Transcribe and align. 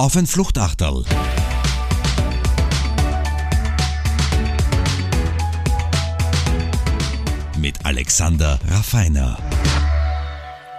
auf 0.00 0.16
ein 0.16 0.26
Fluchtachterl. 0.26 1.04
Mit 7.58 7.84
Alexander 7.84 8.58
Raffiner 8.66 9.36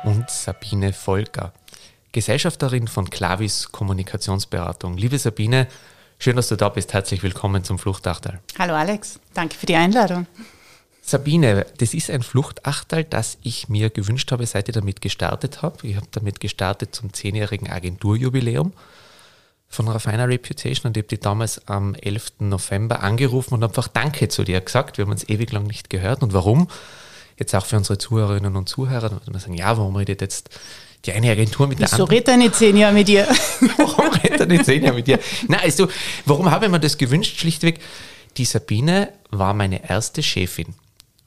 und 0.06 0.28
Sabine 0.28 0.92
Volker, 0.92 1.54
Gesellschafterin 2.12 2.88
von 2.88 3.12
Clavis 3.12 3.72
Kommunikationsberatung. 3.72 4.98
Liebe 4.98 5.20
Sabine, 5.20 5.68
schön, 6.18 6.36
dass 6.36 6.48
du 6.48 6.56
da 6.56 6.70
bist. 6.70 6.92
Herzlich 6.94 7.22
willkommen 7.22 7.64
zum 7.64 7.78
Fluchtachterl. 7.78 8.40
Hallo 8.58 8.74
Alex, 8.74 9.20
danke 9.36 9.56
für 9.56 9.68
die 9.68 9.76
Einladung. 9.76 10.26
Sabine, 11.04 11.68
das 11.78 11.94
ist 11.94 12.10
ein 12.10 12.24
Fluchtachtal, 12.24 13.04
das 13.04 13.38
ich 13.44 13.70
mir 13.70 13.92
gewünscht 13.92 14.32
habe, 14.32 14.48
seit 14.48 14.68
ich 14.68 14.74
damit 14.74 15.00
gestartet 15.00 15.62
habe. 15.62 15.86
Ich 15.86 15.96
habe 15.96 16.08
damit 16.10 16.40
gestartet 16.40 16.96
zum 16.96 17.14
zehnjährigen 17.14 17.70
Agenturjubiläum 17.70 18.74
von 19.72 19.88
Raffiner 19.88 20.28
Reputation 20.28 20.90
und 20.90 20.98
ich 20.98 21.04
habe 21.04 21.08
die 21.08 21.20
damals 21.20 21.68
am 21.68 21.96
11. 21.96 22.34
November 22.40 23.02
angerufen 23.02 23.54
und 23.54 23.64
einfach 23.64 23.88
Danke 23.88 24.28
zu 24.28 24.44
dir 24.44 24.60
gesagt. 24.60 24.98
Wir 24.98 25.06
haben 25.06 25.12
uns 25.12 25.28
ewig 25.30 25.52
lang 25.52 25.66
nicht 25.66 25.90
gehört. 25.90 26.22
Und 26.22 26.34
warum? 26.34 26.68
Jetzt 27.38 27.56
auch 27.56 27.66
für 27.66 27.78
unsere 27.78 27.98
Zuhörerinnen 27.98 28.56
und 28.56 28.68
Zuhörer, 28.68 29.10
da 29.10 29.20
man 29.32 29.40
sagen, 29.40 29.56
ja, 29.56 29.78
warum 29.78 29.96
redet 29.96 30.22
jetzt 30.22 30.50
die 31.06 31.14
eine 31.14 31.32
Agentur 31.32 31.68
mit 31.68 31.80
Wieso 31.80 31.88
der 31.88 31.94
anderen? 31.94 32.10
Wieso 32.10 32.16
redet 32.16 32.28
er 32.28 32.38
nicht 32.38 32.56
zehn 32.56 32.78
Jahre 32.78 32.94
mit 32.94 33.08
dir? 33.08 33.28
warum 33.78 34.12
redet 34.12 34.42
er 34.42 34.46
nicht 34.46 34.66
zehn 34.66 34.84
Jahre 34.84 34.96
mit 34.98 35.08
dir? 35.08 35.20
Na, 35.48 35.58
also, 35.60 35.88
warum 36.26 36.52
habe 36.52 36.66
ich 36.66 36.72
mir 36.72 36.80
das 36.80 36.98
gewünscht? 36.98 37.40
Schlichtweg, 37.40 37.80
die 38.38 38.46
Sabine 38.46 39.10
war 39.30 39.54
meine 39.54 39.90
erste 39.90 40.22
Chefin 40.22 40.76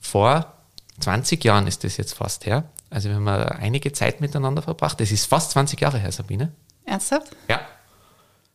vor 0.00 0.52
20 1.00 1.42
Jahren 1.44 1.66
ist 1.66 1.82
das 1.82 1.96
jetzt 1.96 2.14
fast 2.14 2.46
her. 2.46 2.64
Also 2.90 3.08
wir 3.08 3.16
haben 3.16 3.26
einige 3.26 3.92
Zeit 3.92 4.20
miteinander 4.20 4.62
verbracht. 4.62 5.00
Das 5.00 5.10
ist 5.10 5.26
fast 5.26 5.50
20 5.52 5.80
Jahre 5.80 5.98
her, 5.98 6.12
Sabine. 6.12 6.52
Ernsthaft? 6.84 7.34
Ja. 7.48 7.60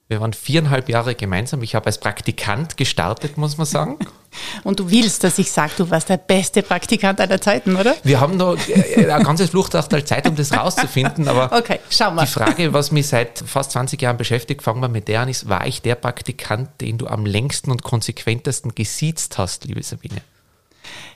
Wir 0.10 0.22
waren 0.22 0.34
viereinhalb 0.34 0.90
Jahre 0.90 1.14
gemeinsam. 1.14 1.62
Ich 1.62 1.76
habe 1.76 1.86
als 1.86 2.00
Praktikant 2.00 2.78
gestartet, 2.78 3.38
muss 3.38 3.58
man 3.58 3.68
sagen. 3.68 4.00
Und 4.64 4.80
du 4.80 4.90
willst, 4.90 5.24
dass 5.24 5.38
ich 5.38 5.52
sage, 5.52 5.74
du 5.78 5.90
warst 5.92 6.10
der 6.10 6.18
beste 6.18 6.64
Praktikant 6.64 7.22
aller 7.22 7.40
Zeiten, 7.40 7.76
oder? 7.76 7.96
Wir 8.02 8.20
haben 8.20 8.36
noch 8.36 8.58
äh, 8.70 9.08
ein 9.08 9.24
ganzes 9.24 9.52
Fluchtachtal 9.52 10.04
Zeit, 10.04 10.28
um 10.28 10.36
das 10.36 10.52
rauszufinden. 10.52 11.28
Aber 11.28 11.52
okay, 11.56 11.80
schau 11.92 12.10
mal. 12.10 12.26
die 12.26 12.32
Frage, 12.32 12.74
was 12.74 12.92
mich 12.92 13.06
seit 13.06 13.44
fast 13.46 13.72
20 13.74 14.02
Jahren 14.02 14.18
beschäftigt, 14.18 14.64
fangen 14.64 14.82
wir 14.82 14.90
mit 14.90 15.08
der 15.08 15.22
an, 15.22 15.30
ist, 15.30 15.48
war 15.48 15.68
ich 15.68 15.84
der 15.84 15.94
Praktikant, 15.94 16.70
den 16.82 16.98
du 16.98 17.06
am 17.06 17.28
längsten 17.28 17.70
und 17.70 17.84
konsequentesten 17.84 18.74
gesiezt 18.74 19.38
hast, 19.38 19.66
liebe 19.66 19.84
Sabine? 19.84 20.24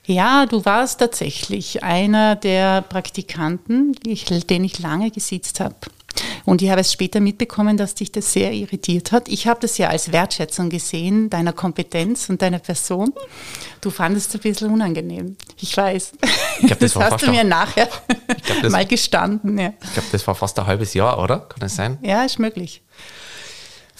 Ja, 0.05 0.45
du 0.45 0.65
warst 0.65 0.99
tatsächlich 0.99 1.81
einer 1.81 2.35
der 2.35 2.83
Praktikanten, 2.83 3.93
den 3.93 4.63
ich 4.65 4.79
lange 4.79 5.09
gesitzt 5.09 5.61
habe. 5.61 5.75
Und 6.45 6.61
ich 6.61 6.69
habe 6.69 6.81
es 6.81 6.91
später 6.91 7.19
mitbekommen, 7.19 7.77
dass 7.77 7.95
dich 7.95 8.11
das 8.11 8.33
sehr 8.33 8.51
irritiert 8.51 9.11
hat. 9.11 9.27
Ich 9.29 9.47
habe 9.47 9.59
das 9.61 9.77
ja 9.77 9.89
als 9.89 10.11
Wertschätzung 10.11 10.69
gesehen, 10.69 11.29
deiner 11.29 11.53
Kompetenz 11.53 12.29
und 12.29 12.41
deiner 12.41 12.59
Person. 12.59 13.13
Du 13.81 13.89
fandest 13.89 14.29
es 14.29 14.35
ein 14.35 14.41
bisschen 14.41 14.71
unangenehm. 14.71 15.37
Ich 15.59 15.75
weiß. 15.75 16.13
Ich 16.59 16.67
glaub, 16.67 16.79
das, 16.79 16.93
das 16.93 17.11
hast 17.11 17.25
du 17.25 17.31
mir 17.31 17.43
nachher 17.43 17.89
glaub, 18.59 18.71
mal 18.71 18.85
gestanden. 18.85 19.57
Ja. 19.57 19.73
Ich 19.83 19.93
glaube, 19.93 20.07
das 20.11 20.27
war 20.27 20.35
fast 20.35 20.57
ein 20.59 20.67
halbes 20.67 20.93
Jahr, 20.93 21.21
oder? 21.21 21.39
Kann 21.39 21.59
das 21.59 21.75
sein? 21.75 21.97
Ja, 22.01 22.23
ist 22.23 22.39
möglich. 22.39 22.81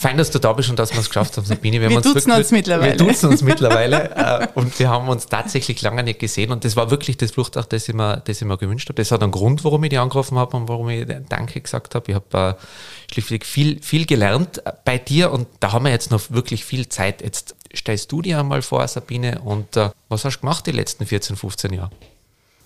Fein, 0.04 0.18
dass 0.18 0.32
du 0.32 0.40
da 0.40 0.52
bist 0.52 0.70
und 0.70 0.78
dass 0.78 0.92
wir 0.92 1.00
es 1.00 1.08
geschafft 1.08 1.38
haben, 1.38 1.46
Sabine. 1.46 1.80
Wir, 1.80 1.90
wir 1.90 2.02
duzen 2.02 2.30
uns, 2.30 2.38
uns 2.38 2.52
mittlerweile. 2.52 2.92
Wir 2.92 2.98
duzen 2.98 3.30
uns 3.30 3.42
mittlerweile 3.42 4.12
äh, 4.16 4.48
und 4.54 4.78
wir 4.78 4.90
haben 4.90 5.08
uns 5.08 5.28
tatsächlich 5.28 5.82
lange 5.82 6.04
nicht 6.04 6.20
gesehen 6.20 6.52
und 6.52 6.66
das 6.66 6.76
war 6.76 6.92
wirklich 6.92 7.16
das 7.16 7.32
Fluchtach, 7.32 7.66
das 7.66 7.88
ich 7.88 7.96
mir, 7.96 8.18
das 8.18 8.42
ich 8.42 8.46
mir 8.46 8.58
gewünscht 8.58 8.90
habe. 8.90 8.96
Das 8.96 9.12
hat 9.12 9.24
einen 9.24 9.32
Grund, 9.32 9.64
warum 9.64 9.82
ich 9.86 9.92
dich 9.92 10.00
angerufen 10.00 10.38
habe 10.38 10.58
und 10.58 10.68
warum 10.68 10.90
ich 10.90 11.08
Danke 11.30 11.62
gesagt 11.62 11.96
habe. 11.96 12.12
Ich 12.12 12.16
habe 12.16 12.58
äh, 12.60 13.14
schlichtweg 13.14 13.46
viel, 13.46 13.82
viel 13.82 14.06
gelernt 14.06 14.62
bei 14.84 14.98
dir 14.98 15.32
und 15.32 15.48
da 15.62 15.72
haben 15.72 15.86
wir 15.86 15.92
jetzt 15.94 16.12
noch 16.12 16.32
wirklich 16.32 16.66
viel 16.66 16.90
Zeit. 16.90 17.22
Jetzt 17.22 17.56
stellst 17.74 18.12
du 18.12 18.22
dir 18.22 18.42
einmal 18.42 18.62
vor, 18.62 18.86
Sabine, 18.90 19.40
und 19.40 19.78
äh, 19.78 19.90
was 20.10 20.26
hast 20.26 20.36
du 20.36 20.42
gemacht 20.42 20.68
die 20.68 20.72
letzten 20.72 21.06
14, 21.06 21.38
15 21.38 21.72
Jahre? 21.72 21.92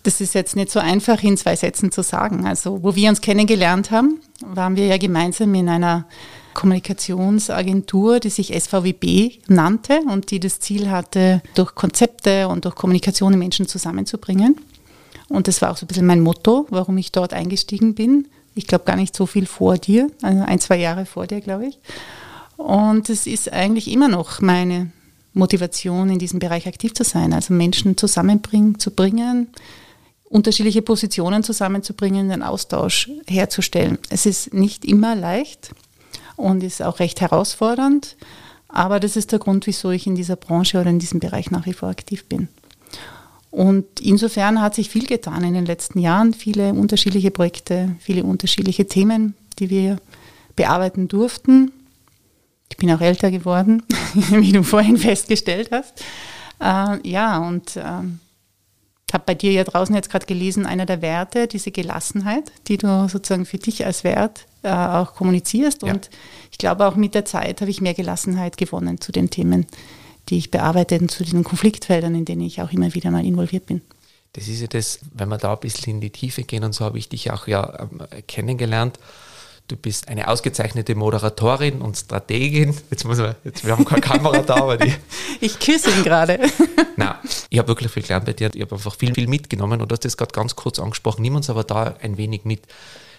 Das 0.02 0.22
ist 0.22 0.34
jetzt 0.34 0.56
nicht 0.56 0.72
so 0.72 0.80
einfach 0.80 1.22
in 1.22 1.38
zwei 1.38 1.56
Sätzen 1.56 1.92
zu 1.92 2.02
sagen. 2.02 2.48
Also, 2.48 2.82
wo 2.82 2.96
wir 2.96 3.10
uns 3.10 3.22
kennengelernt 3.22 3.92
haben, 3.92 4.22
waren 4.44 4.76
wir 4.76 4.88
ja 4.88 4.98
gemeinsam 4.98 5.54
in 5.54 5.70
einer 5.70 6.08
Kommunikationsagentur, 6.58 8.20
die 8.20 8.32
sich 8.32 8.52
SVWB 8.60 9.40
nannte 9.48 10.00
und 10.10 10.32
die 10.32 10.40
das 10.40 10.60
Ziel 10.60 10.90
hatte, 10.90 11.44
durch 11.54 11.76
Konzepte 11.76 12.48
und 12.48 12.66
durch 12.66 12.74
Kommunikation 12.74 13.32
die 13.32 13.38
Menschen 13.38 13.68
zusammenzubringen. 13.68 14.58
Und 15.30 15.48
das 15.48 15.62
war 15.62 15.70
auch 15.70 15.78
so 15.78 15.86
ein 15.86 15.88
bisschen 15.88 16.08
mein 16.08 16.20
Motto, 16.20 16.66
warum 16.72 16.98
ich 16.98 17.12
dort 17.12 17.32
eingestiegen 17.32 17.94
bin. 17.94 18.28
Ich 18.56 18.66
glaube 18.66 18.86
gar 18.86 18.96
nicht 18.96 19.16
so 19.16 19.28
viel 19.28 19.46
vor 19.46 19.78
dir, 19.78 20.10
also 20.24 20.44
ein, 20.44 20.60
zwei 20.60 20.78
Jahre 20.78 21.06
vor 21.06 21.28
dir, 21.28 21.42
glaube 21.42 21.68
ich. 21.68 21.78
Und 22.58 23.08
es 23.12 23.28
ist 23.28 23.54
eigentlich 23.54 23.92
immer 23.92 24.08
noch 24.08 24.42
meine 24.42 24.90
Motivation, 25.34 26.10
in 26.10 26.18
diesem 26.18 26.40
Bereich 26.40 26.68
aktiv 26.68 26.96
zu 26.96 27.04
sein, 27.04 27.34
also 27.34 27.54
Menschen 27.54 27.98
zusammenbringen, 27.98 28.80
zu 28.80 28.90
bringen, 28.90 29.50
unterschiedliche 30.24 30.82
Positionen 30.82 31.44
zusammenzubringen, 31.44 32.30
den 32.30 32.42
Austausch 32.42 33.12
herzustellen. 33.28 34.00
Es 34.10 34.26
ist 34.26 34.56
nicht 34.56 34.86
immer 34.86 35.16
leicht 35.16 35.70
und 36.38 36.64
ist 36.64 36.82
auch 36.82 37.00
recht 37.00 37.20
herausfordernd. 37.20 38.16
Aber 38.70 39.02
das 39.02 39.18
ist 39.18 39.34
der 39.34 39.40
Grund, 39.40 39.68
wieso 39.68 39.92
ich 39.92 40.08
in 40.08 40.16
dieser 40.16 40.38
Branche 40.38 40.80
oder 40.80 40.90
in 40.90 41.00
diesem 41.00 41.20
Bereich 41.20 41.52
nach 41.52 41.66
wie 41.66 41.74
vor 41.74 41.90
aktiv 41.90 42.26
bin. 42.26 42.48
Und 43.50 44.00
insofern 44.00 44.62
hat 44.62 44.76
sich 44.76 44.90
viel 44.90 45.06
getan 45.06 45.44
in 45.44 45.54
den 45.54 45.66
letzten 45.66 46.00
Jahren, 46.00 46.34
viele 46.34 46.74
unterschiedliche 46.74 47.32
Projekte, 47.32 47.96
viele 48.00 48.24
unterschiedliche 48.24 48.88
Themen, 48.88 49.36
die 49.60 49.70
wir 49.70 49.98
bearbeiten 50.56 51.08
durften. 51.08 51.72
Ich 52.70 52.78
bin 52.78 52.92
auch 52.92 53.02
älter 53.02 53.32
geworden, 53.32 53.84
wie 54.14 54.52
du 54.52 54.64
vorhin 54.64 54.98
festgestellt 54.98 55.70
hast. 55.72 56.04
Äh, 56.60 57.08
ja, 57.08 57.40
und 57.40 57.78
äh, 57.78 57.82
habe 57.82 59.24
bei 59.26 59.36
dir 59.36 59.54
ja 59.54 59.64
draußen 59.64 59.96
jetzt 59.96 60.10
gerade 60.10 60.26
gelesen, 60.26 60.66
einer 60.66 60.86
der 60.86 61.02
Werte, 61.02 61.48
diese 61.48 61.72
Gelassenheit, 61.72 62.52
die 62.68 62.78
du 62.78 63.08
sozusagen 63.08 63.46
für 63.46 63.58
dich 63.58 63.86
als 63.86 64.04
Wert 64.04 64.46
äh, 64.64 64.70
auch 64.70 65.16
kommunizierst. 65.16 65.84
Ja. 65.84 65.94
Und 65.94 66.10
ich 66.52 66.58
glaube, 66.58 66.88
auch 66.88 66.96
mit 66.96 67.16
der 67.16 67.26
Zeit 67.26 67.62
habe 67.62 67.72
ich 67.72 67.82
mehr 67.82 67.94
Gelassenheit 67.94 68.58
gewonnen 68.58 69.00
zu 69.00 69.12
den 69.12 69.30
Themen, 69.30 69.66
die 70.30 70.38
ich 70.38 70.52
bearbeite 70.52 71.00
und 71.00 71.12
zu 71.12 71.24
den 71.24 71.44
Konfliktfeldern, 71.44 72.16
in 72.16 72.26
denen 72.26 72.42
ich 72.42 72.62
auch 72.62 72.72
immer 72.72 72.94
wieder 72.94 73.12
mal 73.12 73.26
involviert 73.26 73.66
bin. 73.66 73.82
Das 74.34 74.48
ist 74.48 74.62
ja 74.62 74.68
das, 74.68 75.00
wenn 75.14 75.30
wir 75.30 75.38
da 75.38 75.54
ein 75.54 75.60
bisschen 75.60 75.96
in 75.96 76.02
die 76.02 76.10
Tiefe 76.10 76.44
gehen 76.44 76.64
und 76.64 76.74
so 76.74 76.86
habe 76.86 76.98
ich 76.98 77.10
dich 77.10 77.32
auch 77.32 77.48
ja 77.48 77.80
ähm, 77.80 78.02
kennengelernt. 78.28 79.00
Du 79.68 79.76
bist 79.76 80.08
eine 80.08 80.30
ausgezeichnete 80.30 80.96
Moderatorin 80.96 81.82
und 81.82 81.98
Strategin. 81.98 82.74
Jetzt 82.90 83.04
muss 83.04 83.18
man, 83.18 83.36
jetzt, 83.44 83.66
wir 83.66 83.74
haben 83.74 83.84
keine 83.84 84.02
Kamera 84.02 84.40
da, 84.40 84.56
aber 84.56 84.78
die. 84.78 84.94
Ich 85.42 85.60
küsse 85.60 85.92
ihn 85.92 86.04
gerade. 86.04 86.40
Nein, 86.96 87.16
ich 87.50 87.60
habe 87.60 87.68
wirklich 87.68 87.92
viel 87.92 88.04
gelernt 88.04 88.26
bei 88.26 88.34
dir. 88.34 88.50
Ich 88.54 88.62
habe 88.62 88.76
einfach 88.76 88.96
viel, 88.96 89.14
viel 89.14 89.28
mitgenommen 89.28 89.82
und 89.82 89.92
du 89.92 89.94
hast 89.94 90.06
das 90.06 90.16
gerade 90.16 90.32
ganz 90.32 90.56
kurz 90.56 90.80
angesprochen. 90.80 91.22
Nimm 91.22 91.36
uns 91.36 91.50
aber 91.50 91.64
da 91.64 91.96
ein 92.02 92.18
wenig 92.18 92.46
mit. 92.46 92.62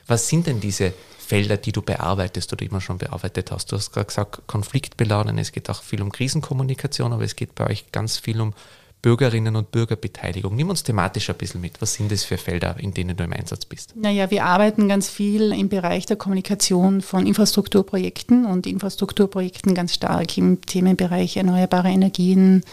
Was 0.08 0.26
sind 0.26 0.46
denn 0.46 0.58
diese 0.58 0.94
Felder, 1.18 1.58
die 1.58 1.72
du 1.72 1.82
bearbeitest 1.82 2.50
oder 2.54 2.64
immer 2.64 2.80
schon 2.80 2.96
bearbeitet 2.96 3.52
hast? 3.52 3.70
Du 3.70 3.76
hast 3.76 3.92
gerade 3.92 4.06
gesagt, 4.06 4.46
Konfliktbeladen. 4.46 5.36
Es 5.36 5.52
geht 5.52 5.68
auch 5.68 5.82
viel 5.82 6.00
um 6.00 6.10
Krisenkommunikation, 6.10 7.12
aber 7.12 7.24
es 7.24 7.36
geht 7.36 7.54
bei 7.54 7.68
euch 7.68 7.92
ganz 7.92 8.16
viel 8.16 8.40
um 8.40 8.54
Bürgerinnen 9.02 9.54
und 9.54 9.70
Bürgerbeteiligung. 9.70 10.56
Nimm 10.56 10.70
uns 10.70 10.82
thematisch 10.82 11.28
ein 11.28 11.36
bisschen 11.36 11.60
mit. 11.60 11.80
Was 11.82 11.92
sind 11.92 12.10
das 12.10 12.24
für 12.24 12.38
Felder, 12.38 12.76
in 12.80 12.94
denen 12.94 13.16
du 13.16 13.22
im 13.22 13.32
Einsatz 13.34 13.66
bist? 13.66 13.94
Naja, 13.96 14.30
wir 14.30 14.46
arbeiten 14.46 14.88
ganz 14.88 15.10
viel 15.10 15.52
im 15.52 15.68
Bereich 15.68 16.06
der 16.06 16.16
Kommunikation 16.16 17.02
von 17.02 17.26
Infrastrukturprojekten 17.26 18.46
und 18.46 18.66
Infrastrukturprojekten 18.66 19.74
ganz 19.74 19.94
stark 19.94 20.36
im 20.38 20.62
Themenbereich 20.62 21.36
erneuerbare 21.36 21.90
Energien, 21.90 22.64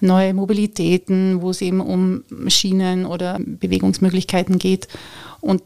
neue 0.00 0.34
Mobilitäten, 0.34 1.40
wo 1.40 1.50
es 1.50 1.62
eben 1.62 1.80
um 1.80 2.24
Schienen 2.48 3.06
oder 3.06 3.38
Bewegungsmöglichkeiten 3.38 4.58
geht. 4.58 4.88
Und 5.40 5.62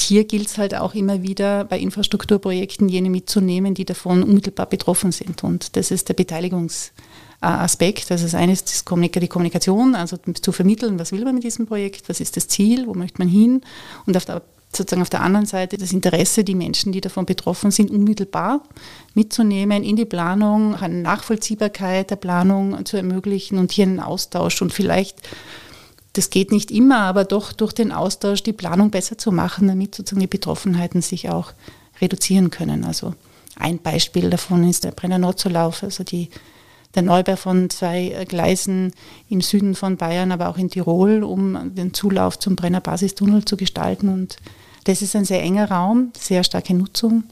hier 0.00 0.24
gilt 0.24 0.48
es 0.48 0.58
halt 0.58 0.74
auch 0.74 0.94
immer 0.94 1.22
wieder 1.22 1.64
bei 1.64 1.78
Infrastrukturprojekten 1.78 2.88
jene 2.88 3.10
mitzunehmen, 3.10 3.74
die 3.74 3.84
davon 3.84 4.22
unmittelbar 4.22 4.66
betroffen 4.66 5.12
sind. 5.12 5.44
Und 5.44 5.76
das 5.76 5.90
ist 5.90 6.08
der 6.08 6.16
Beteiligungs- 6.16 6.90
Aspekt. 7.40 8.10
Also 8.10 8.24
das 8.24 8.34
eine 8.34 8.52
ist 8.52 8.86
die 8.86 9.28
Kommunikation, 9.28 9.94
also 9.94 10.18
zu 10.18 10.52
vermitteln, 10.52 10.98
was 10.98 11.12
will 11.12 11.24
man 11.24 11.34
mit 11.34 11.44
diesem 11.44 11.66
Projekt, 11.66 12.08
was 12.08 12.20
ist 12.20 12.36
das 12.36 12.48
Ziel, 12.48 12.86
wo 12.86 12.94
möchte 12.94 13.18
man 13.18 13.28
hin 13.28 13.62
und 14.04 14.16
auf 14.16 14.26
der, 14.26 14.42
sozusagen 14.76 15.00
auf 15.00 15.10
der 15.10 15.22
anderen 15.22 15.46
Seite 15.46 15.78
das 15.78 15.92
Interesse, 15.92 16.44
die 16.44 16.54
Menschen, 16.54 16.92
die 16.92 17.00
davon 17.00 17.24
betroffen 17.24 17.70
sind, 17.70 17.90
unmittelbar 17.90 18.62
mitzunehmen 19.14 19.82
in 19.82 19.96
die 19.96 20.04
Planung, 20.04 20.74
eine 20.74 20.96
Nachvollziehbarkeit 20.96 22.10
der 22.10 22.16
Planung 22.16 22.84
zu 22.84 22.98
ermöglichen 22.98 23.58
und 23.58 23.72
hier 23.72 23.86
einen 23.86 24.00
Austausch 24.00 24.60
und 24.60 24.72
vielleicht 24.72 25.16
das 26.14 26.30
geht 26.30 26.50
nicht 26.50 26.70
immer, 26.70 27.00
aber 27.00 27.24
doch 27.24 27.52
durch 27.52 27.72
den 27.72 27.92
Austausch 27.92 28.42
die 28.42 28.52
Planung 28.52 28.90
besser 28.90 29.16
zu 29.16 29.30
machen, 29.30 29.68
damit 29.68 29.94
sozusagen 29.94 30.20
die 30.20 30.26
Betroffenheiten 30.26 31.02
sich 31.02 31.28
auch 31.28 31.52
reduzieren 32.00 32.50
können. 32.50 32.84
Also 32.84 33.14
ein 33.56 33.78
Beispiel 33.78 34.30
davon 34.30 34.68
ist 34.68 34.84
der 34.84 34.90
Brenner 34.90 35.18
Nordzulauf, 35.18 35.82
also 35.82 36.02
die 36.02 36.28
der 36.94 37.02
Neubau 37.02 37.36
von 37.36 37.70
zwei 37.70 38.24
Gleisen 38.28 38.92
im 39.28 39.40
Süden 39.40 39.74
von 39.74 39.96
Bayern, 39.96 40.32
aber 40.32 40.48
auch 40.48 40.58
in 40.58 40.70
Tirol, 40.70 41.22
um 41.22 41.74
den 41.74 41.94
Zulauf 41.94 42.38
zum 42.38 42.56
Brenner 42.56 42.80
Basistunnel 42.80 43.44
zu 43.44 43.56
gestalten. 43.56 44.08
Und 44.08 44.38
das 44.84 45.02
ist 45.02 45.14
ein 45.14 45.24
sehr 45.24 45.42
enger 45.42 45.70
Raum, 45.70 46.12
sehr 46.18 46.42
starke 46.42 46.74
Nutzung. 46.74 47.24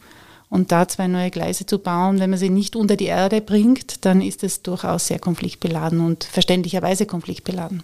Und 0.49 0.73
da 0.73 0.89
zwei 0.89 1.09
neue 1.09 1.31
Gleise 1.31 1.67
zu 1.67 1.79
bauen, 1.79 2.21
wenn 2.21 2.31
man 2.31 2.39
sie 2.39 2.51
nicht 2.51 2.77
unter 2.77 2.97
die 2.97 3.07
Erde 3.07 3.41
bringt, 3.41 4.05
dann 4.05 4.23
ist 4.23 4.45
es 4.45 4.63
durchaus 4.63 5.09
sehr 5.09 5.19
konfliktbeladen 5.19 6.01
und 6.01 6.25
verständlicherweise 6.25 7.05
konfliktbeladen. 7.05 7.83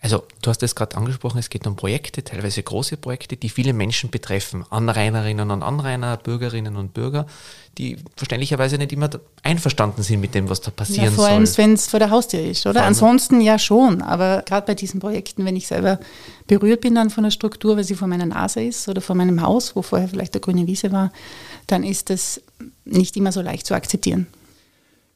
Also 0.00 0.22
du 0.42 0.50
hast 0.50 0.62
es 0.62 0.76
gerade 0.76 0.96
angesprochen, 0.96 1.38
es 1.38 1.50
geht 1.50 1.66
um 1.66 1.74
Projekte, 1.74 2.22
teilweise 2.22 2.62
große 2.62 2.96
Projekte, 2.96 3.36
die 3.36 3.48
viele 3.48 3.72
Menschen 3.72 4.10
betreffen. 4.10 4.64
Anrainerinnen 4.70 5.50
und 5.50 5.64
Anrainer, 5.64 6.16
Bürgerinnen 6.16 6.76
und 6.76 6.94
Bürger, 6.94 7.26
die 7.78 7.96
verständlicherweise 8.14 8.78
nicht 8.78 8.92
immer 8.92 9.10
einverstanden 9.42 10.04
sind 10.04 10.20
mit 10.20 10.36
dem, 10.36 10.48
was 10.48 10.60
da 10.60 10.70
passieren 10.70 11.06
ja, 11.06 11.10
vor 11.10 11.24
soll. 11.24 11.26
Vor 11.26 11.34
allem, 11.34 11.56
wenn 11.56 11.72
es 11.72 11.88
vor 11.88 11.98
der 11.98 12.10
Haustür 12.10 12.40
ist, 12.40 12.64
oder? 12.66 12.84
Ansonsten 12.84 13.40
ja 13.40 13.58
schon, 13.58 14.00
aber 14.00 14.42
gerade 14.46 14.66
bei 14.66 14.74
diesen 14.76 15.00
Projekten, 15.00 15.44
wenn 15.44 15.56
ich 15.56 15.66
selber 15.66 15.98
berührt 16.46 16.82
bin 16.82 16.94
dann 16.94 17.10
von 17.10 17.24
der 17.24 17.32
Struktur, 17.32 17.76
weil 17.76 17.84
sie 17.84 17.96
vor 17.96 18.06
meiner 18.06 18.26
Nase 18.26 18.62
ist 18.62 18.88
oder 18.88 19.00
vor 19.00 19.16
meinem 19.16 19.42
Haus, 19.42 19.74
wo 19.74 19.82
vorher 19.82 20.08
vielleicht 20.08 20.32
der 20.32 20.40
grüne 20.40 20.68
Wiese 20.68 20.92
war, 20.92 21.12
dann 21.66 21.82
ist 21.82 22.08
das 22.10 22.40
nicht 22.84 23.16
immer 23.16 23.32
so 23.32 23.42
leicht 23.42 23.66
zu 23.66 23.74
akzeptieren. 23.74 24.28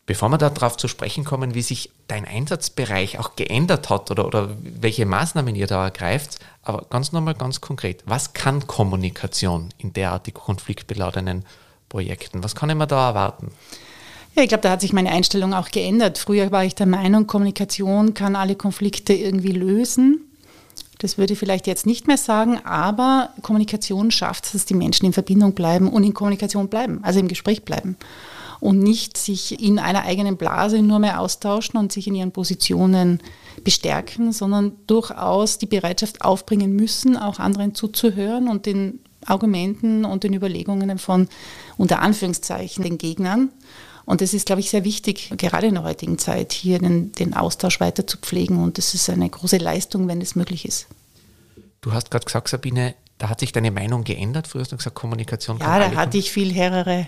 Bevor 0.04 0.30
wir 0.30 0.38
darauf 0.38 0.76
zu 0.76 0.88
sprechen 0.88 1.24
kommen, 1.24 1.54
wie 1.54 1.62
sich 1.62 1.90
dein 2.08 2.24
Einsatzbereich 2.24 3.20
auch 3.20 3.36
geändert 3.36 3.88
hat 3.88 4.10
oder, 4.10 4.26
oder 4.26 4.56
welche 4.60 5.06
Maßnahmen 5.06 5.54
ihr 5.54 5.68
da 5.68 5.84
ergreift, 5.84 6.40
aber 6.62 6.86
ganz 6.90 7.12
nochmal 7.12 7.34
ganz 7.34 7.60
konkret, 7.60 8.02
was 8.04 8.32
kann 8.32 8.66
Kommunikation 8.66 9.68
in 9.78 9.92
derartig 9.92 10.34
konfliktbeladenen 10.34 11.44
Projekten? 11.88 12.42
Was 12.42 12.56
kann 12.56 12.68
ich 12.70 12.76
mir 12.76 12.88
da 12.88 13.10
erwarten? 13.10 13.52
Ja, 14.34 14.42
ich 14.42 14.48
glaube, 14.48 14.62
da 14.62 14.70
hat 14.70 14.80
sich 14.80 14.92
meine 14.92 15.10
Einstellung 15.10 15.54
auch 15.54 15.70
geändert. 15.70 16.18
Früher 16.18 16.50
war 16.50 16.64
ich 16.64 16.74
der 16.74 16.86
Meinung, 16.86 17.28
Kommunikation 17.28 18.14
kann 18.14 18.34
alle 18.34 18.56
Konflikte 18.56 19.12
irgendwie 19.12 19.52
lösen. 19.52 20.22
Das 20.98 21.16
würde 21.16 21.34
ich 21.34 21.38
vielleicht 21.38 21.66
jetzt 21.66 21.86
nicht 21.86 22.08
mehr 22.08 22.16
sagen, 22.16 22.58
aber 22.64 23.30
Kommunikation 23.42 24.10
schafft, 24.10 24.52
dass 24.54 24.64
die 24.64 24.74
Menschen 24.74 25.06
in 25.06 25.12
Verbindung 25.12 25.52
bleiben 25.52 25.88
und 25.88 26.02
in 26.02 26.14
Kommunikation 26.14 26.68
bleiben, 26.68 27.00
also 27.02 27.20
im 27.20 27.28
Gespräch 27.28 27.64
bleiben 27.64 27.96
und 28.62 28.78
nicht 28.78 29.16
sich 29.16 29.60
in 29.60 29.80
einer 29.80 30.04
eigenen 30.04 30.36
Blase 30.36 30.82
nur 30.82 31.00
mehr 31.00 31.20
austauschen 31.20 31.80
und 31.80 31.90
sich 31.90 32.06
in 32.06 32.14
ihren 32.14 32.30
Positionen 32.30 33.18
bestärken, 33.64 34.32
sondern 34.32 34.76
durchaus 34.86 35.58
die 35.58 35.66
Bereitschaft 35.66 36.22
aufbringen 36.22 36.76
müssen, 36.76 37.16
auch 37.16 37.40
anderen 37.40 37.74
zuzuhören 37.74 38.46
und 38.46 38.64
den 38.64 39.00
Argumenten 39.26 40.04
und 40.04 40.22
den 40.22 40.32
Überlegungen 40.32 40.96
von 41.00 41.28
unter 41.76 42.02
Anführungszeichen 42.02 42.84
den 42.84 42.98
Gegnern. 42.98 43.50
Und 44.04 44.20
das 44.20 44.32
ist, 44.32 44.46
glaube 44.46 44.60
ich, 44.60 44.70
sehr 44.70 44.84
wichtig, 44.84 45.32
gerade 45.38 45.66
in 45.66 45.74
der 45.74 45.82
heutigen 45.82 46.18
Zeit, 46.18 46.52
hier 46.52 46.78
den, 46.78 47.10
den 47.10 47.34
Austausch 47.34 47.80
weiter 47.80 48.06
zu 48.06 48.16
pflegen. 48.18 48.62
Und 48.62 48.78
das 48.78 48.94
ist 48.94 49.10
eine 49.10 49.28
große 49.28 49.58
Leistung, 49.58 50.06
wenn 50.06 50.20
es 50.20 50.36
möglich 50.36 50.64
ist. 50.66 50.86
Du 51.80 51.92
hast 51.92 52.12
gerade 52.12 52.24
gesagt, 52.24 52.46
Sabine, 52.46 52.94
da 53.22 53.28
hat 53.28 53.38
sich 53.38 53.52
deine 53.52 53.70
Meinung 53.70 54.02
geändert. 54.02 54.48
Früher 54.48 54.62
hast 54.62 54.72
du 54.72 54.76
gesagt, 54.76 54.96
Kommunikation 54.96 55.56
Ja, 55.60 55.78
da 55.78 55.94
hatte 55.94 56.18
ich 56.18 56.32
viel 56.32 56.52
härere, 56.52 57.06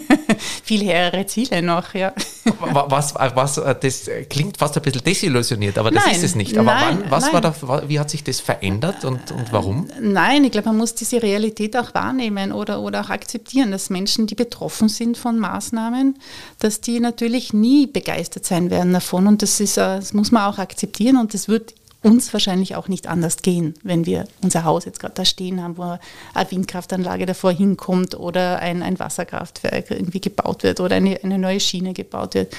viel 0.62 0.84
härere 0.84 1.24
Ziele 1.24 1.62
noch, 1.62 1.94
ja. 1.94 2.12
Was, 2.60 3.14
was, 3.14 3.54
das 3.54 4.10
klingt 4.28 4.58
fast 4.58 4.76
ein 4.76 4.82
bisschen 4.82 5.02
desillusioniert, 5.02 5.78
aber 5.78 5.90
das 5.90 6.04
nein, 6.04 6.14
ist 6.14 6.24
es 6.24 6.34
nicht. 6.34 6.58
Aber 6.58 6.74
nein, 6.74 6.98
wann, 7.00 7.10
was 7.10 7.24
nein. 7.24 7.32
war 7.32 7.40
da, 7.40 7.88
wie 7.88 7.98
hat 7.98 8.10
sich 8.10 8.22
das 8.22 8.38
verändert 8.40 9.06
und, 9.06 9.32
und 9.32 9.50
warum? 9.50 9.88
Nein, 9.98 10.44
ich 10.44 10.52
glaube, 10.52 10.68
man 10.68 10.76
muss 10.76 10.94
diese 10.94 11.22
Realität 11.22 11.74
auch 11.74 11.94
wahrnehmen 11.94 12.52
oder, 12.52 12.82
oder 12.82 13.00
auch 13.00 13.08
akzeptieren, 13.08 13.70
dass 13.70 13.88
Menschen, 13.88 14.26
die 14.26 14.34
betroffen 14.34 14.90
sind 14.90 15.16
von 15.16 15.38
Maßnahmen, 15.38 16.18
dass 16.58 16.82
die 16.82 17.00
natürlich 17.00 17.54
nie 17.54 17.86
begeistert 17.86 18.44
sein 18.44 18.70
werden 18.70 18.92
davon. 18.92 19.26
Und 19.26 19.40
das, 19.40 19.58
ist, 19.60 19.78
das 19.78 20.12
muss 20.12 20.32
man 20.32 20.42
auch 20.42 20.58
akzeptieren 20.58 21.16
und 21.16 21.32
das 21.32 21.48
wird 21.48 21.72
uns 22.02 22.32
wahrscheinlich 22.32 22.76
auch 22.76 22.88
nicht 22.88 23.08
anders 23.08 23.38
gehen, 23.38 23.74
wenn 23.82 24.06
wir 24.06 24.26
unser 24.42 24.64
Haus 24.64 24.84
jetzt 24.84 25.00
gerade 25.00 25.14
da 25.14 25.24
stehen 25.24 25.62
haben, 25.62 25.76
wo 25.76 25.98
eine 26.34 26.50
Windkraftanlage 26.50 27.26
davor 27.26 27.52
hinkommt 27.52 28.14
oder 28.14 28.60
ein, 28.60 28.82
ein 28.82 28.98
Wasserkraftwerk 28.98 29.90
irgendwie 29.90 30.20
gebaut 30.20 30.62
wird 30.62 30.80
oder 30.80 30.96
eine, 30.96 31.22
eine 31.22 31.38
neue 31.38 31.60
Schiene 31.60 31.94
gebaut 31.94 32.34
wird. 32.34 32.54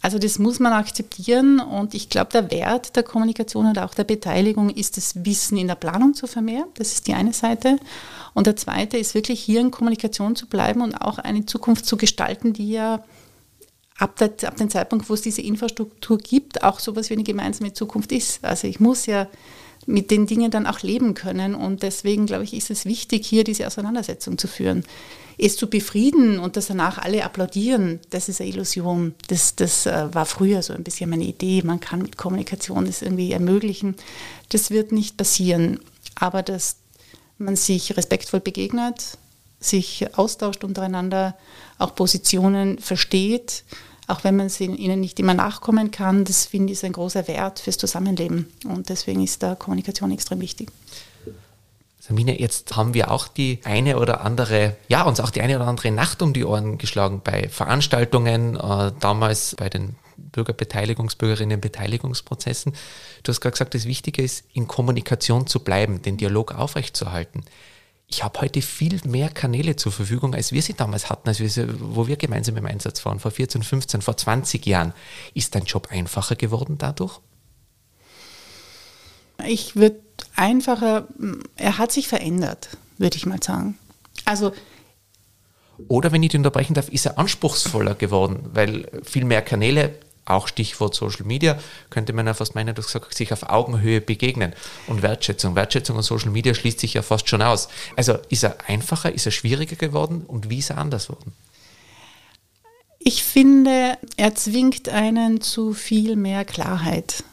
Also 0.00 0.18
das 0.18 0.38
muss 0.38 0.60
man 0.60 0.72
akzeptieren 0.72 1.58
und 1.58 1.92
ich 1.92 2.08
glaube, 2.08 2.30
der 2.32 2.50
Wert 2.52 2.94
der 2.94 3.02
Kommunikation 3.02 3.66
und 3.66 3.78
auch 3.80 3.94
der 3.94 4.04
Beteiligung 4.04 4.70
ist 4.70 4.96
das 4.96 5.24
Wissen 5.24 5.58
in 5.58 5.66
der 5.66 5.74
Planung 5.74 6.14
zu 6.14 6.28
vermehren. 6.28 6.68
Das 6.74 6.92
ist 6.92 7.08
die 7.08 7.14
eine 7.14 7.32
Seite. 7.32 7.78
Und 8.32 8.46
der 8.46 8.54
zweite 8.54 8.96
ist 8.96 9.14
wirklich 9.14 9.40
hier 9.40 9.60
in 9.60 9.72
Kommunikation 9.72 10.36
zu 10.36 10.46
bleiben 10.46 10.82
und 10.82 10.94
auch 10.94 11.18
eine 11.18 11.46
Zukunft 11.46 11.84
zu 11.84 11.96
gestalten, 11.96 12.52
die 12.52 12.70
ja 12.70 13.02
ab, 13.98 14.16
der, 14.16 14.30
ab 14.48 14.56
dem 14.56 14.70
Zeitpunkt, 14.70 15.08
wo 15.10 15.14
es 15.14 15.22
diese 15.22 15.42
Infrastruktur 15.42 16.18
gibt, 16.18 16.62
auch 16.62 16.80
so 16.80 16.92
etwas 16.92 17.10
wie 17.10 17.14
eine 17.14 17.24
gemeinsame 17.24 17.72
Zukunft 17.72 18.12
ist. 18.12 18.44
Also 18.44 18.66
ich 18.66 18.80
muss 18.80 19.06
ja 19.06 19.26
mit 19.86 20.10
den 20.10 20.26
Dingen 20.26 20.50
dann 20.50 20.66
auch 20.66 20.80
leben 20.80 21.14
können 21.14 21.54
und 21.54 21.82
deswegen 21.82 22.26
glaube 22.26 22.44
ich, 22.44 22.54
ist 22.54 22.70
es 22.70 22.84
wichtig, 22.84 23.26
hier 23.26 23.44
diese 23.44 23.66
Auseinandersetzung 23.66 24.38
zu 24.38 24.46
führen. 24.46 24.84
Es 25.38 25.56
zu 25.56 25.70
befrieden 25.70 26.38
und 26.38 26.56
dass 26.56 26.66
danach 26.66 26.98
alle 26.98 27.24
applaudieren, 27.24 28.00
das 28.10 28.28
ist 28.28 28.40
eine 28.40 28.50
Illusion. 28.50 29.14
Das, 29.28 29.54
das 29.54 29.86
äh, 29.86 30.12
war 30.12 30.26
früher 30.26 30.62
so 30.62 30.72
ein 30.72 30.82
bisschen 30.82 31.10
meine 31.10 31.24
Idee. 31.24 31.62
Man 31.62 31.80
kann 31.80 32.02
mit 32.02 32.16
Kommunikation 32.16 32.86
das 32.86 33.02
irgendwie 33.02 33.32
ermöglichen. 33.32 33.94
Das 34.48 34.70
wird 34.70 34.90
nicht 34.90 35.16
passieren. 35.16 35.78
Aber 36.16 36.42
dass 36.42 36.76
man 37.38 37.54
sich 37.54 37.96
respektvoll 37.96 38.40
begegnet, 38.40 39.16
sich 39.60 40.06
austauscht 40.18 40.64
untereinander, 40.64 41.36
auch 41.78 41.94
Positionen 41.94 42.78
versteht 42.80 43.62
auch 44.08 44.24
wenn 44.24 44.36
man 44.36 44.48
ihnen 44.58 45.00
nicht 45.00 45.20
immer 45.20 45.34
nachkommen 45.34 45.90
kann, 45.90 46.24
das 46.24 46.46
finde 46.46 46.72
ich 46.72 46.84
ein 46.84 46.92
großer 46.92 47.28
Wert 47.28 47.60
fürs 47.60 47.76
Zusammenleben. 47.76 48.50
Und 48.64 48.88
deswegen 48.88 49.22
ist 49.22 49.42
da 49.42 49.54
Kommunikation 49.54 50.10
extrem 50.10 50.40
wichtig. 50.40 50.70
Sabine, 52.00 52.40
jetzt 52.40 52.74
haben 52.74 52.94
wir 52.94 53.10
auch 53.10 53.28
die 53.28 53.60
eine 53.64 53.98
oder 53.98 54.22
andere, 54.22 54.76
ja, 54.88 55.02
uns 55.02 55.20
auch 55.20 55.28
die 55.28 55.42
eine 55.42 55.56
oder 55.56 55.66
andere 55.66 55.90
Nacht 55.90 56.22
um 56.22 56.32
die 56.32 56.44
Ohren 56.44 56.78
geschlagen 56.78 57.20
bei 57.22 57.50
Veranstaltungen, 57.50 58.56
äh, 58.56 58.92
damals 58.98 59.54
bei 59.56 59.68
den 59.68 59.96
Bürgerbeteiligungs-, 60.32 61.18
Bürgerinnenbeteiligungsprozessen. 61.18 62.72
Du 63.22 63.30
hast 63.30 63.42
gerade 63.42 63.52
gesagt, 63.52 63.74
das 63.74 63.84
Wichtige 63.84 64.22
ist, 64.22 64.44
in 64.54 64.66
Kommunikation 64.66 65.46
zu 65.46 65.60
bleiben, 65.60 66.00
den 66.00 66.16
Dialog 66.16 66.54
aufrechtzuerhalten 66.54 67.44
ich 68.10 68.24
habe 68.24 68.40
heute 68.40 68.62
viel 68.62 68.98
mehr 69.04 69.28
Kanäle 69.28 69.76
zur 69.76 69.92
Verfügung, 69.92 70.34
als 70.34 70.50
wir 70.50 70.62
sie 70.62 70.72
damals 70.72 71.10
hatten, 71.10 71.28
als 71.28 71.40
wir 71.40 71.50
sie, 71.50 71.66
wo 71.78 72.06
wir 72.06 72.16
gemeinsam 72.16 72.56
im 72.56 72.64
Einsatz 72.64 73.04
waren, 73.04 73.20
vor 73.20 73.30
14, 73.30 73.62
15, 73.62 74.00
vor 74.00 74.16
20 74.16 74.64
Jahren. 74.64 74.94
Ist 75.34 75.54
dein 75.54 75.64
Job 75.64 75.88
einfacher 75.90 76.34
geworden 76.34 76.78
dadurch? 76.78 77.20
Ich 79.46 79.76
würde 79.76 80.00
einfacher, 80.34 81.06
er 81.56 81.78
hat 81.78 81.92
sich 81.92 82.08
verändert, 82.08 82.70
würde 82.96 83.16
ich 83.16 83.26
mal 83.26 83.42
sagen. 83.42 83.78
Also 84.24 84.52
oder 85.86 86.10
wenn 86.10 86.22
ich 86.24 86.30
dich 86.30 86.38
unterbrechen 86.38 86.74
darf, 86.74 86.88
ist 86.88 87.06
er 87.06 87.18
anspruchsvoller 87.18 87.94
geworden, 87.94 88.50
weil 88.52 88.90
viel 89.04 89.24
mehr 89.24 89.42
Kanäle 89.42 89.94
auch 90.30 90.48
Stichwort 90.48 90.94
Social 90.94 91.24
Media, 91.24 91.58
könnte 91.90 92.12
man 92.12 92.26
ja 92.26 92.34
fast 92.34 92.54
meinen, 92.54 92.74
du 92.74 92.82
gesagt, 92.82 93.14
sich 93.14 93.32
auf 93.32 93.44
Augenhöhe 93.44 94.00
begegnen 94.00 94.52
und 94.86 95.02
Wertschätzung. 95.02 95.54
Wertschätzung 95.54 95.96
und 95.96 96.02
Social 96.02 96.30
Media 96.30 96.54
schließt 96.54 96.80
sich 96.80 96.94
ja 96.94 97.02
fast 97.02 97.28
schon 97.28 97.42
aus. 97.42 97.68
Also 97.96 98.18
ist 98.28 98.44
er 98.44 98.56
einfacher, 98.66 99.12
ist 99.12 99.26
er 99.26 99.32
schwieriger 99.32 99.76
geworden 99.76 100.24
und 100.26 100.50
wie 100.50 100.58
ist 100.58 100.70
er 100.70 100.78
anders 100.78 101.08
geworden? 101.08 101.32
Ich 102.98 103.22
finde, 103.22 103.96
er 104.16 104.34
zwingt 104.34 104.88
einen 104.88 105.40
zu 105.40 105.72
viel 105.72 106.16
mehr 106.16 106.44
Klarheit. 106.44 107.24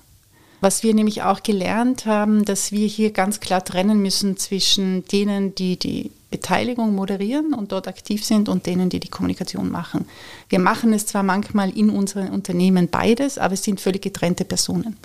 Was 0.61 0.83
wir 0.83 0.93
nämlich 0.93 1.21
auch 1.23 1.43
gelernt 1.43 2.05
haben, 2.05 2.45
dass 2.45 2.71
wir 2.71 2.87
hier 2.87 3.11
ganz 3.11 3.39
klar 3.39 3.63
trennen 3.63 4.01
müssen 4.01 4.37
zwischen 4.37 5.05
denen, 5.05 5.53
die 5.55 5.77
die 5.77 6.11
Beteiligung 6.31 6.95
moderieren 6.95 7.53
und 7.53 7.71
dort 7.71 7.87
aktiv 7.87 8.25
sind 8.25 8.49
und 8.49 8.65
denen, 8.65 8.89
die 8.89 8.99
die 8.99 9.09
Kommunikation 9.09 9.71
machen. 9.71 10.05
Wir 10.49 10.59
machen 10.59 10.91
es 10.93 11.05
zwar 11.05 11.23
manchmal 11.23 11.69
in 11.69 11.89
unseren 11.89 12.29
Unternehmen 12.29 12.89
beides, 12.89 13.37
aber 13.37 13.53
es 13.53 13.63
sind 13.63 13.79
völlig 13.79 14.01
getrennte 14.01 14.43
Personen. 14.43 14.97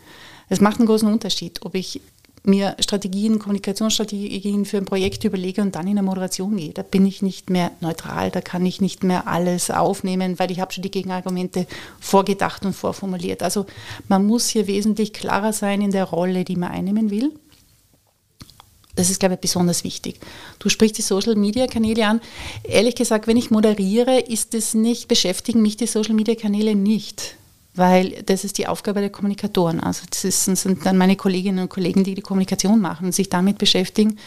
Es 0.49 0.61
macht 0.61 0.78
einen 0.78 0.87
großen 0.87 1.11
Unterschied, 1.11 1.64
ob 1.64 1.75
ich 1.75 2.00
mir 2.42 2.76
Strategien, 2.80 3.38
Kommunikationsstrategien 3.38 4.64
für 4.64 4.78
ein 4.78 4.85
Projekt 4.85 5.25
überlege 5.25 5.62
und 5.62 5.75
dann 5.75 5.87
in 5.87 5.99
eine 5.99 6.02
Moderation 6.02 6.56
gehe. 6.56 6.73
Da 6.73 6.82
bin 6.82 7.06
ich 7.06 7.23
nicht 7.23 7.50
mehr 7.50 7.70
neutral, 7.80 8.30
da 8.30 8.40
kann 8.40 8.64
ich 8.64 8.80
nicht 8.80 9.04
mehr 9.04 9.26
alles 9.26 9.70
aufnehmen, 9.70 10.38
weil 10.38 10.50
ich 10.50 10.61
habe 10.61 10.73
schon 10.73 10.82
die 10.82 10.90
Gegenargumente 10.90 11.66
vorgedacht 12.00 12.64
und 12.64 12.73
vorformuliert. 12.73 13.42
Also 13.42 13.66
man 14.09 14.26
muss 14.26 14.49
hier 14.49 14.66
wesentlich 14.66 15.12
klarer 15.12 15.52
sein 15.52 15.82
in 15.82 15.90
der 15.90 16.04
Rolle, 16.04 16.44
die 16.44 16.56
man 16.56 16.70
einnehmen 16.70 17.11
will. 17.11 17.32
Das 18.97 19.09
ist, 19.09 19.20
glaube 19.20 19.35
ich, 19.35 19.40
besonders 19.40 19.85
wichtig. 19.85 20.20
Du 20.59 20.68
sprichst 20.68 20.99
die 20.99 21.02
Social-Media-Kanäle 21.02 22.06
an. 22.06 22.20
Ehrlich 22.64 22.97
gesagt, 22.97 23.26
wenn 23.26 23.37
ich 23.37 23.50
moderiere, 23.50 24.18
ist 24.18 24.54
es 24.54 24.75
nicht, 24.75 25.09
beschäftigen 25.09 25.62
mich 25.62 25.76
die 25.76 25.87
Social-Media-Kanäle 25.87 26.75
nicht 26.75 27.37
weil 27.80 28.22
das 28.26 28.44
ist 28.44 28.58
die 28.58 28.66
Aufgabe 28.66 29.00
der 29.00 29.08
Kommunikatoren. 29.08 29.80
Also 29.80 30.02
das 30.10 30.25
ist, 30.25 30.44
sind 30.44 30.84
dann 30.84 30.99
meine 30.99 31.16
Kolleginnen 31.16 31.60
und 31.60 31.70
Kollegen, 31.70 32.04
die 32.04 32.14
die 32.14 32.20
Kommunikation 32.20 32.78
machen 32.78 33.06
und 33.06 33.14
sich 33.14 33.30
damit 33.30 33.56
beschäftigen. 33.56 34.18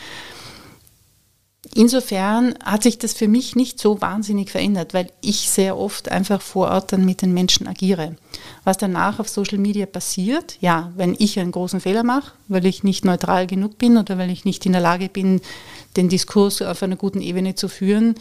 Insofern 1.75 2.55
hat 2.63 2.81
sich 2.81 2.97
das 2.97 3.13
für 3.13 3.27
mich 3.27 3.55
nicht 3.55 3.79
so 3.79 4.01
wahnsinnig 4.01 4.49
verändert, 4.49 4.95
weil 4.95 5.11
ich 5.21 5.51
sehr 5.51 5.77
oft 5.77 6.09
einfach 6.09 6.41
vor 6.41 6.69
Ort 6.69 6.93
dann 6.93 7.05
mit 7.05 7.21
den 7.21 7.31
Menschen 7.33 7.67
agiere. 7.67 8.15
Was 8.63 8.77
danach 8.77 9.19
auf 9.19 9.29
Social 9.29 9.59
Media 9.59 9.85
passiert, 9.85 10.57
ja, 10.59 10.91
wenn 10.95 11.15
ich 11.17 11.39
einen 11.39 11.51
großen 11.51 11.79
Fehler 11.79 12.03
mache, 12.03 12.31
weil 12.47 12.65
ich 12.65 12.83
nicht 12.83 13.05
neutral 13.05 13.45
genug 13.45 13.77
bin 13.77 13.97
oder 13.97 14.17
weil 14.17 14.31
ich 14.31 14.45
nicht 14.45 14.65
in 14.65 14.71
der 14.71 14.81
Lage 14.81 15.09
bin, 15.09 15.41
den 15.95 16.09
Diskurs 16.09 16.63
auf 16.63 16.81
einer 16.81 16.95
guten 16.95 17.21
Ebene 17.21 17.53
zu 17.53 17.67
führen, 17.67 18.15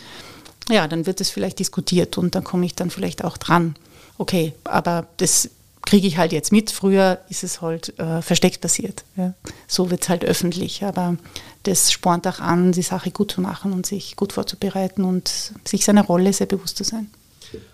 ja, 0.69 0.87
dann 0.87 1.07
wird 1.07 1.23
es 1.23 1.31
vielleicht 1.31 1.59
diskutiert 1.59 2.19
und 2.19 2.35
dann 2.35 2.45
komme 2.45 2.67
ich 2.67 2.75
dann 2.75 2.91
vielleicht 2.91 3.25
auch 3.25 3.39
dran. 3.39 3.77
Okay, 4.23 4.53
aber 4.63 5.09
das 5.17 5.51
kriege 5.85 6.07
ich 6.07 6.17
halt 6.17 6.31
jetzt 6.31 6.53
mit. 6.53 6.71
Früher 6.71 7.19
ist 7.29 7.43
es 7.43 7.61
halt 7.61 7.99
äh, 7.99 8.23
versteckt 8.23 8.61
passiert. 8.61 9.03
Ja. 9.17 9.35
So 9.67 9.91
wird 9.91 10.05
es 10.05 10.09
halt 10.09 10.25
öffentlich. 10.25 10.85
Aber 10.85 11.17
das 11.65 11.91
spornt 11.91 12.29
auch 12.29 12.39
an, 12.39 12.71
die 12.71 12.83
Sache 12.83 13.11
gut 13.11 13.33
zu 13.33 13.41
machen 13.41 13.73
und 13.73 13.85
sich 13.85 14.15
gut 14.15 14.33
vorzubereiten 14.33 15.03
und 15.03 15.53
sich 15.65 15.85
seiner 15.85 16.05
Rolle 16.05 16.33
sehr 16.33 16.47
bewusst 16.47 16.77
zu 16.77 16.85
sein. 16.85 17.11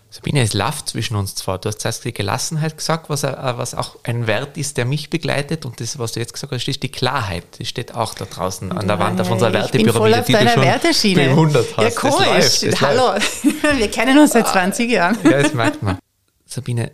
Sabine, 0.08 0.40
es 0.40 0.54
läuft 0.54 0.88
zwischen 0.88 1.16
uns 1.16 1.34
zwar. 1.34 1.58
Du 1.58 1.68
hast 1.68 1.82
zuerst 1.82 2.06
die 2.06 2.14
Gelassenheit 2.14 2.78
gesagt, 2.78 3.10
was, 3.10 3.24
äh, 3.24 3.36
was 3.36 3.74
auch 3.74 3.96
ein 4.04 4.26
Wert 4.26 4.56
ist, 4.56 4.78
der 4.78 4.86
mich 4.86 5.10
begleitet. 5.10 5.66
Und 5.66 5.78
das, 5.82 5.98
was 5.98 6.12
du 6.12 6.20
jetzt 6.20 6.32
gesagt 6.32 6.50
hast, 6.50 6.66
ist 6.66 6.82
die 6.82 6.88
Klarheit. 6.88 7.44
Die 7.58 7.66
steht 7.66 7.94
auch 7.94 8.14
da 8.14 8.24
draußen 8.24 8.72
an 8.72 8.88
der 8.88 8.98
Wand 8.98 9.20
auf 9.20 9.30
unserer 9.30 9.52
Wertepyramide, 9.52 10.24
die 10.26 10.32
du 10.32 10.48
schon 10.48 10.62
Werteschiene. 10.62 11.28
bewundert 11.28 11.76
hast. 11.76 11.84
Ja, 11.84 12.10
komisch. 12.10 12.60
Das 12.60 12.80
Hallo, 12.80 13.20
wir 13.76 13.90
kennen 13.90 14.16
uns 14.18 14.32
seit 14.32 14.48
20 14.48 14.90
Jahren. 14.90 15.18
Ja, 15.24 15.42
das 15.42 15.52
merkt 15.52 15.82
man. 15.82 15.98
Sabine, 16.48 16.90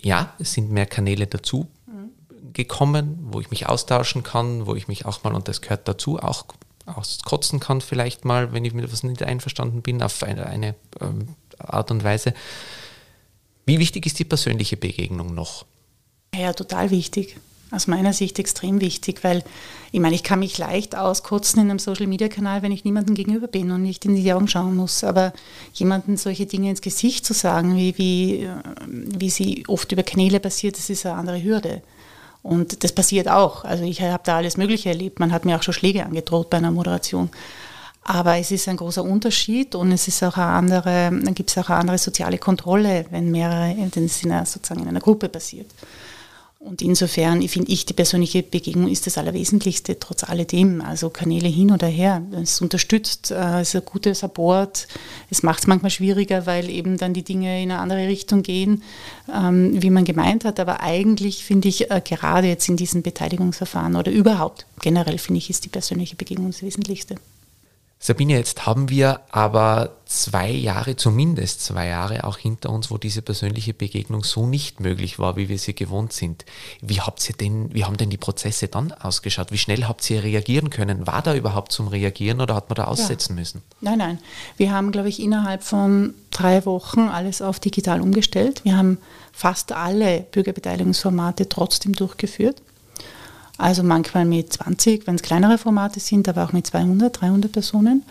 ja, 0.00 0.34
es 0.38 0.52
sind 0.52 0.70
mehr 0.70 0.86
Kanäle 0.86 1.26
dazu 1.26 1.68
gekommen, 2.52 3.18
wo 3.30 3.40
ich 3.40 3.50
mich 3.50 3.68
austauschen 3.68 4.22
kann, 4.22 4.66
wo 4.66 4.74
ich 4.74 4.88
mich 4.88 5.06
auch 5.06 5.22
mal, 5.22 5.34
und 5.34 5.48
das 5.48 5.60
gehört 5.60 5.86
dazu, 5.88 6.18
auch 6.18 6.44
auskotzen 6.86 7.60
kann 7.60 7.80
vielleicht 7.80 8.24
mal, 8.24 8.52
wenn 8.52 8.64
ich 8.64 8.74
mit 8.74 8.84
etwas 8.84 9.02
nicht 9.02 9.22
einverstanden 9.22 9.82
bin, 9.82 10.02
auf 10.02 10.22
eine, 10.22 10.46
eine 10.46 10.74
ähm, 11.00 11.36
Art 11.58 11.90
und 11.90 12.02
Weise. 12.02 12.34
Wie 13.66 13.78
wichtig 13.78 14.06
ist 14.06 14.18
die 14.18 14.24
persönliche 14.24 14.76
Begegnung 14.76 15.34
noch? 15.34 15.64
Ja, 16.34 16.52
total 16.52 16.90
wichtig. 16.90 17.38
Aus 17.72 17.86
meiner 17.86 18.12
Sicht 18.12 18.38
extrem 18.38 18.80
wichtig, 18.80 19.22
weil 19.22 19.44
ich 19.92 20.00
meine, 20.00 20.14
ich 20.14 20.22
kann 20.24 20.40
mich 20.40 20.58
leicht 20.58 20.96
auskotzen 20.96 21.62
in 21.62 21.70
einem 21.70 21.78
Social-Media-Kanal, 21.78 22.62
wenn 22.62 22.72
ich 22.72 22.84
niemandem 22.84 23.14
gegenüber 23.14 23.46
bin 23.46 23.70
und 23.70 23.82
nicht 23.82 24.04
in 24.04 24.16
die 24.16 24.32
Augen 24.32 24.48
schauen 24.48 24.76
muss. 24.76 25.04
Aber 25.04 25.32
jemandem 25.72 26.16
solche 26.16 26.46
Dinge 26.46 26.70
ins 26.70 26.80
Gesicht 26.80 27.24
zu 27.24 27.32
sagen, 27.32 27.76
wie, 27.76 27.96
wie, 27.96 28.48
wie 28.86 29.30
sie 29.30 29.64
oft 29.68 29.90
über 29.92 30.02
Kanäle 30.02 30.40
passiert, 30.40 30.78
das 30.78 30.90
ist 30.90 31.06
eine 31.06 31.16
andere 31.16 31.42
Hürde. 31.42 31.82
Und 32.42 32.82
das 32.82 32.92
passiert 32.92 33.28
auch. 33.28 33.64
Also 33.64 33.84
ich 33.84 34.00
habe 34.00 34.22
da 34.24 34.38
alles 34.38 34.56
Mögliche 34.56 34.88
erlebt. 34.88 35.20
Man 35.20 35.32
hat 35.32 35.44
mir 35.44 35.56
auch 35.56 35.62
schon 35.62 35.74
Schläge 35.74 36.04
angedroht 36.04 36.50
bei 36.50 36.56
einer 36.56 36.70
Moderation. 36.70 37.30
Aber 38.02 38.38
es 38.38 38.50
ist 38.50 38.66
ein 38.66 38.78
großer 38.78 39.04
Unterschied 39.04 39.74
und 39.74 39.92
es 39.92 40.08
ist 40.08 40.22
auch 40.22 40.36
eine 40.36 40.46
andere, 40.46 41.10
dann 41.10 41.34
gibt 41.34 41.50
es 41.50 41.58
auch 41.58 41.68
eine 41.68 41.78
andere 41.78 41.98
soziale 41.98 42.38
Kontrolle, 42.38 43.04
wenn 43.10 43.30
mehrere, 43.30 43.76
wenn 43.76 44.04
es 44.04 44.22
in 44.24 44.46
sozusagen 44.46 44.82
in 44.82 44.88
einer 44.88 45.00
Gruppe 45.00 45.28
passiert. 45.28 45.70
Und 46.62 46.82
insofern 46.82 47.40
finde 47.48 47.72
ich, 47.72 47.86
die 47.86 47.94
persönliche 47.94 48.42
Begegnung 48.42 48.90
ist 48.90 49.06
das 49.06 49.16
Allerwesentlichste, 49.16 49.98
trotz 49.98 50.24
alledem. 50.24 50.82
Also 50.82 51.08
Kanäle 51.08 51.48
hin 51.48 51.70
oder 51.70 51.86
her. 51.86 52.22
Es 52.32 52.60
unterstützt, 52.60 53.30
äh, 53.30 53.60
es 53.62 53.70
ist 53.70 53.76
ein 53.76 53.86
guter 53.86 54.14
Support. 54.14 54.86
Es 55.30 55.42
macht 55.42 55.60
es 55.60 55.66
manchmal 55.66 55.90
schwieriger, 55.90 56.44
weil 56.44 56.68
eben 56.68 56.98
dann 56.98 57.14
die 57.14 57.24
Dinge 57.24 57.62
in 57.62 57.70
eine 57.70 57.80
andere 57.80 58.06
Richtung 58.08 58.42
gehen, 58.42 58.82
ähm, 59.34 59.82
wie 59.82 59.88
man 59.88 60.04
gemeint 60.04 60.44
hat. 60.44 60.60
Aber 60.60 60.80
eigentlich 60.80 61.46
finde 61.46 61.68
ich, 61.68 61.90
äh, 61.90 62.02
gerade 62.04 62.48
jetzt 62.48 62.68
in 62.68 62.76
diesen 62.76 63.00
Beteiligungsverfahren 63.00 63.96
oder 63.96 64.12
überhaupt 64.12 64.66
generell 64.82 65.16
finde 65.16 65.38
ich, 65.38 65.48
ist 65.48 65.64
die 65.64 65.70
persönliche 65.70 66.16
Begegnung 66.16 66.50
das 66.50 66.62
Wesentlichste. 66.62 67.14
Sabine, 68.02 68.32
jetzt 68.32 68.64
haben 68.64 68.88
wir 68.88 69.20
aber 69.30 69.90
zwei 70.06 70.50
Jahre, 70.50 70.96
zumindest 70.96 71.60
zwei 71.60 71.88
Jahre 71.88 72.24
auch 72.24 72.38
hinter 72.38 72.70
uns, 72.70 72.90
wo 72.90 72.96
diese 72.96 73.20
persönliche 73.20 73.74
Begegnung 73.74 74.24
so 74.24 74.46
nicht 74.46 74.80
möglich 74.80 75.18
war, 75.18 75.36
wie 75.36 75.50
wir 75.50 75.58
sie 75.58 75.74
gewohnt 75.74 76.14
sind. 76.14 76.46
Wie 76.80 77.02
habt 77.02 77.28
ihr 77.28 77.36
denn, 77.36 77.74
wie 77.74 77.84
haben 77.84 77.98
denn 77.98 78.08
die 78.08 78.16
Prozesse 78.16 78.68
dann 78.68 78.92
ausgeschaut? 78.92 79.52
Wie 79.52 79.58
schnell 79.58 79.84
habt 79.84 80.08
ihr 80.08 80.24
reagieren 80.24 80.70
können? 80.70 81.06
War 81.06 81.20
da 81.20 81.34
überhaupt 81.34 81.72
zum 81.72 81.88
Reagieren 81.88 82.40
oder 82.40 82.54
hat 82.54 82.70
man 82.70 82.76
da 82.76 82.84
aussetzen 82.84 83.34
ja. 83.34 83.40
müssen? 83.40 83.62
Nein, 83.82 83.98
nein. 83.98 84.18
Wir 84.56 84.72
haben, 84.72 84.92
glaube 84.92 85.10
ich, 85.10 85.20
innerhalb 85.20 85.62
von 85.62 86.14
drei 86.30 86.64
Wochen 86.64 87.00
alles 87.00 87.42
auf 87.42 87.60
digital 87.60 88.00
umgestellt. 88.00 88.64
Wir 88.64 88.78
haben 88.78 88.96
fast 89.30 89.72
alle 89.72 90.22
Bürgerbeteiligungsformate 90.32 91.50
trotzdem 91.50 91.94
durchgeführt. 91.94 92.62
Also 93.60 93.82
manchmal 93.82 94.24
mit 94.24 94.54
20, 94.54 95.06
wenn 95.06 95.16
es 95.16 95.22
kleinere 95.22 95.58
Formate 95.58 96.00
sind, 96.00 96.26
aber 96.30 96.44
auch 96.44 96.52
mit 96.54 96.66
200, 96.66 97.20
300 97.20 97.52
Personen. 97.52 98.04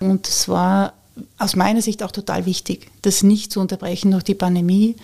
Und 0.00 0.26
es 0.26 0.48
war 0.48 0.94
aus 1.38 1.56
meiner 1.56 1.82
Sicht 1.82 2.02
auch 2.02 2.10
total 2.10 2.46
wichtig, 2.46 2.90
das 3.02 3.22
nicht 3.22 3.52
zu 3.52 3.60
unterbrechen 3.60 4.12
durch 4.12 4.24
die 4.24 4.34
Pandemie, 4.34 4.96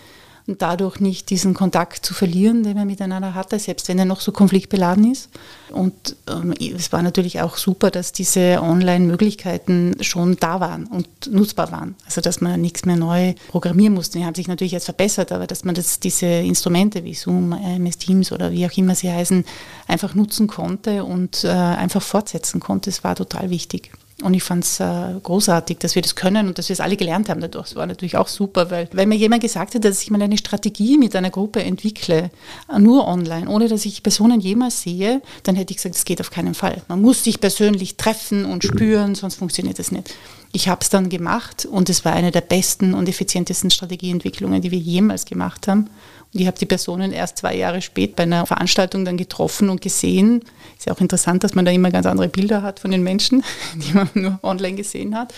und 0.50 0.62
dadurch 0.62 0.98
nicht 0.98 1.30
diesen 1.30 1.54
Kontakt 1.54 2.04
zu 2.04 2.12
verlieren, 2.12 2.64
den 2.64 2.76
man 2.76 2.88
miteinander 2.88 3.34
hatte, 3.34 3.58
selbst 3.60 3.86
wenn 3.86 4.00
er 4.00 4.04
noch 4.04 4.20
so 4.20 4.32
konfliktbeladen 4.32 5.10
ist. 5.12 5.30
Und 5.70 6.16
ähm, 6.28 6.52
es 6.76 6.92
war 6.92 7.02
natürlich 7.02 7.40
auch 7.40 7.56
super, 7.56 7.92
dass 7.92 8.12
diese 8.12 8.60
Online-Möglichkeiten 8.60 9.94
schon 10.00 10.36
da 10.40 10.58
waren 10.58 10.86
und 10.86 11.06
nutzbar 11.30 11.70
waren. 11.70 11.94
Also 12.04 12.20
dass 12.20 12.40
man 12.40 12.60
nichts 12.60 12.84
mehr 12.84 12.96
neu 12.96 13.34
programmieren 13.46 13.94
musste. 13.94 14.18
Die 14.18 14.24
haben 14.24 14.34
sich 14.34 14.48
natürlich 14.48 14.72
jetzt 14.72 14.86
verbessert, 14.86 15.30
aber 15.30 15.46
dass 15.46 15.64
man 15.64 15.76
das, 15.76 16.00
diese 16.00 16.26
Instrumente 16.26 17.04
wie 17.04 17.14
Zoom, 17.14 17.52
MS 17.52 17.98
Teams 17.98 18.32
oder 18.32 18.50
wie 18.50 18.66
auch 18.66 18.76
immer 18.76 18.96
sie 18.96 19.12
heißen, 19.12 19.44
einfach 19.86 20.16
nutzen 20.16 20.48
konnte 20.48 21.04
und 21.04 21.44
äh, 21.44 21.48
einfach 21.48 22.02
fortsetzen 22.02 22.58
konnte, 22.58 22.90
das 22.90 23.04
war 23.04 23.14
total 23.14 23.50
wichtig. 23.50 23.92
Und 24.22 24.34
ich 24.34 24.42
fand 24.42 24.64
es 24.64 24.80
äh, 24.80 25.14
großartig, 25.22 25.78
dass 25.78 25.94
wir 25.94 26.02
das 26.02 26.14
können 26.14 26.48
und 26.48 26.58
dass 26.58 26.68
wir 26.68 26.74
es 26.74 26.80
alle 26.80 26.96
gelernt 26.96 27.28
haben 27.28 27.40
dadurch. 27.40 27.68
Das 27.68 27.76
war 27.76 27.86
natürlich 27.86 28.16
auch 28.16 28.28
super, 28.28 28.70
weil 28.70 28.88
wenn 28.92 29.08
mir 29.08 29.16
jemand 29.16 29.42
gesagt 29.42 29.74
hat, 29.74 29.84
dass 29.84 30.02
ich 30.02 30.10
mal 30.10 30.20
eine 30.20 30.36
Strategie 30.36 30.98
mit 30.98 31.16
einer 31.16 31.30
Gruppe 31.30 31.62
entwickle, 31.62 32.30
äh, 32.72 32.78
nur 32.78 33.06
online, 33.08 33.48
ohne 33.48 33.68
dass 33.68 33.86
ich 33.86 34.02
Personen 34.02 34.40
jemals 34.40 34.82
sehe, 34.82 35.22
dann 35.44 35.56
hätte 35.56 35.72
ich 35.72 35.78
gesagt, 35.78 35.94
das 35.94 36.04
geht 36.04 36.20
auf 36.20 36.30
keinen 36.30 36.54
Fall. 36.54 36.82
Man 36.88 37.00
muss 37.00 37.24
sich 37.24 37.40
persönlich 37.40 37.96
treffen 37.96 38.44
und 38.44 38.64
spüren, 38.64 39.14
sonst 39.14 39.36
funktioniert 39.36 39.78
das 39.78 39.90
nicht. 39.90 40.14
Ich 40.52 40.68
habe 40.68 40.80
es 40.82 40.90
dann 40.90 41.08
gemacht 41.08 41.64
und 41.64 41.88
es 41.88 42.04
war 42.04 42.12
eine 42.12 42.32
der 42.32 42.40
besten 42.40 42.94
und 42.94 43.08
effizientesten 43.08 43.70
Strategieentwicklungen, 43.70 44.60
die 44.60 44.72
wir 44.72 44.78
jemals 44.78 45.24
gemacht 45.24 45.68
haben. 45.68 45.88
Ich 46.32 46.46
habe 46.46 46.58
die 46.58 46.66
Personen 46.66 47.12
erst 47.12 47.38
zwei 47.38 47.56
Jahre 47.56 47.82
später 47.82 48.14
bei 48.16 48.22
einer 48.22 48.46
Veranstaltung 48.46 49.04
dann 49.04 49.16
getroffen 49.16 49.68
und 49.68 49.80
gesehen. 49.80 50.44
Ist 50.78 50.86
ja 50.86 50.92
auch 50.92 51.00
interessant, 51.00 51.42
dass 51.42 51.54
man 51.54 51.64
da 51.64 51.72
immer 51.72 51.90
ganz 51.90 52.06
andere 52.06 52.28
Bilder 52.28 52.62
hat 52.62 52.78
von 52.78 52.90
den 52.90 53.02
Menschen, 53.02 53.42
die 53.74 53.92
man 53.92 54.08
nur 54.14 54.38
online 54.42 54.76
gesehen 54.76 55.16
hat. 55.16 55.34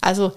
Also 0.00 0.32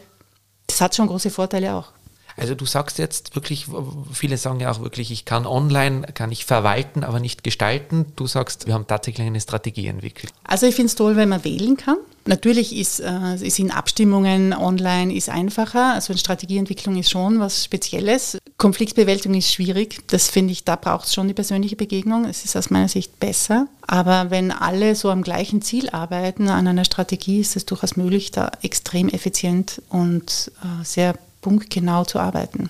das 0.67 0.81
hat 0.81 0.95
schon 0.95 1.07
große 1.07 1.29
Vorteile 1.29 1.75
auch. 1.75 1.91
Also 2.35 2.55
du 2.55 2.65
sagst 2.65 2.99
jetzt 2.99 3.35
wirklich, 3.35 3.65
viele 4.13 4.37
sagen 4.37 4.61
ja 4.61 4.71
auch 4.71 4.79
wirklich, 4.79 5.11
ich 5.11 5.25
kann 5.25 5.45
online, 5.45 6.03
kann 6.13 6.31
ich 6.31 6.45
verwalten, 6.45 7.03
aber 7.03 7.19
nicht 7.19 7.43
gestalten. 7.43 8.05
Du 8.15 8.27
sagst, 8.27 8.65
wir 8.65 8.75
haben 8.75 8.87
tatsächlich 8.87 9.27
eine 9.27 9.41
Strategie 9.41 9.87
entwickelt. 9.87 10.31
Also 10.45 10.65
ich 10.65 10.75
finde 10.75 10.87
es 10.87 10.95
toll, 10.95 11.17
wenn 11.17 11.27
man 11.27 11.43
wählen 11.43 11.75
kann. 11.75 11.97
Natürlich 12.29 12.75
ist, 12.75 12.99
äh, 12.99 13.35
in 13.57 13.71
Abstimmungen 13.71 14.53
online 14.53 15.11
ist 15.11 15.29
einfacher. 15.29 15.95
Also 15.95 16.13
eine 16.13 16.19
Strategieentwicklung 16.19 16.95
ist 16.95 17.09
schon 17.09 17.39
was 17.39 17.65
Spezielles. 17.65 18.37
Konfliktbewältigung 18.57 19.35
ist 19.35 19.51
schwierig. 19.51 20.07
Das 20.09 20.29
finde 20.29 20.51
ich, 20.51 20.63
da 20.63 20.75
braucht 20.75 21.07
es 21.07 21.15
schon 21.15 21.27
die 21.27 21.33
persönliche 21.33 21.75
Begegnung. 21.75 22.25
Es 22.25 22.45
ist 22.45 22.55
aus 22.55 22.69
meiner 22.69 22.87
Sicht 22.87 23.19
besser. 23.19 23.67
Aber 23.81 24.29
wenn 24.29 24.51
alle 24.51 24.93
so 24.93 25.09
am 25.09 25.23
gleichen 25.23 25.63
Ziel 25.63 25.89
arbeiten 25.89 26.49
an 26.49 26.67
einer 26.67 26.85
Strategie, 26.85 27.39
ist 27.39 27.55
es 27.55 27.65
durchaus 27.65 27.97
möglich, 27.97 28.29
da 28.29 28.51
extrem 28.61 29.09
effizient 29.09 29.81
und 29.89 30.51
äh, 30.61 30.85
sehr 30.85 31.15
punktgenau 31.41 32.05
zu 32.05 32.19
arbeiten. 32.19 32.69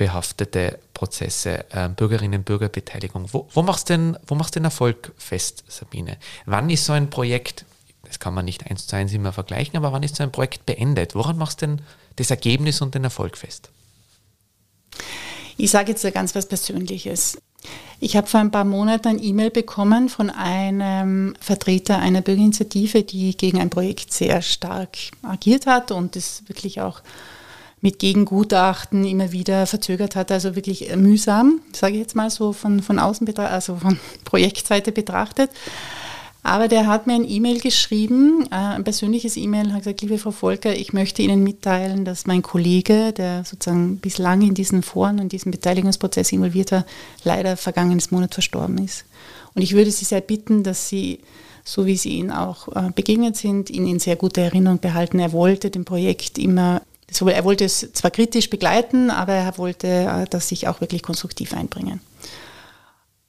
Konfliktbehaftete 0.00 0.78
Prozesse, 0.94 1.64
äh, 1.70 1.88
Bürgerinnen- 1.90 2.40
und 2.40 2.44
Bürgerbeteiligung. 2.44 3.26
Wo, 3.32 3.46
wo 3.52 3.62
machst 3.62 3.90
du 3.90 3.94
denn, 3.94 4.16
den 4.54 4.64
Erfolg 4.64 5.12
fest, 5.18 5.64
Sabine? 5.68 6.16
Wann 6.46 6.70
ist 6.70 6.86
so 6.86 6.94
ein 6.94 7.10
Projekt, 7.10 7.66
das 8.04 8.18
kann 8.18 8.32
man 8.32 8.46
nicht 8.46 8.70
eins 8.70 8.86
zu 8.86 8.96
eins 8.96 9.12
immer 9.12 9.32
vergleichen, 9.32 9.76
aber 9.76 9.92
wann 9.92 10.02
ist 10.02 10.16
so 10.16 10.22
ein 10.22 10.32
Projekt 10.32 10.64
beendet? 10.64 11.14
Woran 11.14 11.36
machst 11.36 11.60
du 11.60 11.66
denn 11.66 11.82
das 12.16 12.30
Ergebnis 12.30 12.80
und 12.80 12.94
den 12.94 13.04
Erfolg 13.04 13.36
fest? 13.36 13.68
Ich 15.58 15.70
sage 15.70 15.92
jetzt 15.92 16.14
ganz 16.14 16.34
was 16.34 16.46
Persönliches. 16.46 17.36
Ich 18.00 18.16
habe 18.16 18.26
vor 18.26 18.40
ein 18.40 18.50
paar 18.50 18.64
Monaten 18.64 19.08
ein 19.08 19.22
E-Mail 19.22 19.50
bekommen 19.50 20.08
von 20.08 20.30
einem 20.30 21.34
Vertreter 21.40 21.98
einer 21.98 22.22
Bürgerinitiative, 22.22 23.02
die 23.02 23.36
gegen 23.36 23.60
ein 23.60 23.68
Projekt 23.68 24.14
sehr 24.14 24.40
stark 24.40 24.96
agiert 25.22 25.66
hat 25.66 25.90
und 25.90 26.16
es 26.16 26.42
wirklich 26.48 26.80
auch 26.80 27.02
mit 27.82 27.98
Gegengutachten 27.98 29.04
immer 29.04 29.32
wieder 29.32 29.66
verzögert 29.66 30.16
hat, 30.16 30.30
also 30.30 30.54
wirklich 30.54 30.94
mühsam, 30.96 31.60
sage 31.72 31.94
ich 31.94 32.00
jetzt 32.00 32.16
mal 32.16 32.30
so 32.30 32.52
von, 32.52 32.82
von 32.82 32.98
außen 32.98 33.24
betrachtet, 33.24 33.54
also 33.54 33.76
von 33.76 33.98
Projektseite 34.24 34.92
betrachtet. 34.92 35.50
Aber 36.42 36.68
der 36.68 36.86
hat 36.86 37.06
mir 37.06 37.14
ein 37.14 37.28
E-Mail 37.28 37.60
geschrieben, 37.60 38.46
äh, 38.50 38.54
ein 38.54 38.84
persönliches 38.84 39.36
E-Mail, 39.36 39.72
hat 39.72 39.80
gesagt, 39.80 40.00
liebe 40.00 40.16
Frau 40.16 40.30
Volker, 40.30 40.74
ich 40.74 40.94
möchte 40.94 41.20
Ihnen 41.20 41.44
mitteilen, 41.44 42.06
dass 42.06 42.26
mein 42.26 42.40
Kollege, 42.40 43.12
der 43.12 43.44
sozusagen 43.44 43.98
bislang 43.98 44.40
in 44.40 44.54
diesen 44.54 44.82
Foren 44.82 45.20
und 45.20 45.32
diesem 45.32 45.52
Beteiligungsprozess 45.52 46.32
involviert 46.32 46.72
war, 46.72 46.86
leider 47.24 47.58
vergangenes 47.58 48.10
Monat 48.10 48.32
verstorben 48.32 48.78
ist. 48.78 49.04
Und 49.54 49.62
ich 49.62 49.74
würde 49.74 49.90
Sie 49.90 50.06
sehr 50.06 50.22
bitten, 50.22 50.62
dass 50.62 50.88
Sie, 50.88 51.20
so 51.62 51.84
wie 51.84 51.96
Sie 51.96 52.12
ihn 52.12 52.30
auch 52.30 52.68
äh, 52.68 52.90
begegnet 52.94 53.36
sind, 53.36 53.68
ihn 53.68 53.86
in 53.86 53.98
sehr 53.98 54.16
guter 54.16 54.40
Erinnerung 54.40 54.78
behalten. 54.78 55.18
Er 55.18 55.32
wollte 55.32 55.70
dem 55.70 55.84
Projekt 55.84 56.38
immer 56.38 56.80
Das, 57.10 57.20
er 57.20 57.44
wollte 57.44 57.64
es 57.64 57.92
zwar 57.92 58.10
kritisch 58.10 58.48
begleiten, 58.48 59.10
aber 59.10 59.34
er 59.34 59.58
wollte 59.58 59.86
äh, 59.86 60.24
das 60.30 60.48
sich 60.48 60.68
auch 60.68 60.80
wirklich 60.80 61.02
konstruktiv 61.02 61.52
einbringen. 61.52 62.00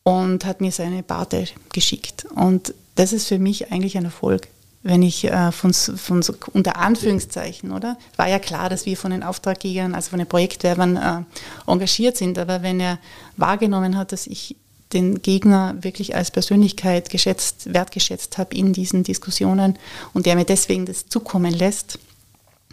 Und 0.03 0.45
hat 0.45 0.61
mir 0.61 0.71
seine 0.71 1.03
Barte 1.03 1.45
geschickt. 1.73 2.25
Und 2.35 2.73
das 2.95 3.13
ist 3.13 3.27
für 3.27 3.37
mich 3.37 3.71
eigentlich 3.71 3.97
ein 3.97 4.05
Erfolg 4.05 4.47
wenn 4.83 5.03
ich 5.03 5.25
äh, 5.25 5.51
von, 5.51 5.73
von 5.73 6.21
so, 6.21 6.33
unter 6.53 6.77
Anführungszeichen, 6.77 7.71
oder? 7.71 7.97
War 8.15 8.27
ja 8.27 8.39
klar, 8.39 8.69
dass 8.69 8.85
wir 8.85 8.97
von 8.97 9.11
den 9.11 9.23
Auftraggebern, 9.23 9.93
also 9.93 10.09
von 10.09 10.19
den 10.19 10.27
Projektwerbern 10.27 10.97
äh, 10.97 11.71
engagiert 11.71 12.17
sind, 12.17 12.39
aber 12.39 12.63
wenn 12.63 12.79
er 12.79 12.97
wahrgenommen 13.37 13.97
hat, 13.97 14.11
dass 14.11 14.27
ich 14.27 14.55
den 14.93 15.21
Gegner 15.21 15.75
wirklich 15.79 16.15
als 16.15 16.31
Persönlichkeit 16.31 17.09
geschätzt, 17.09 17.73
wertgeschätzt 17.73 18.37
habe 18.37 18.55
in 18.55 18.73
diesen 18.73 19.03
Diskussionen 19.03 19.77
und 20.13 20.25
der 20.25 20.35
mir 20.35 20.45
deswegen 20.45 20.85
das 20.85 21.07
zukommen 21.07 21.53
lässt, 21.53 21.97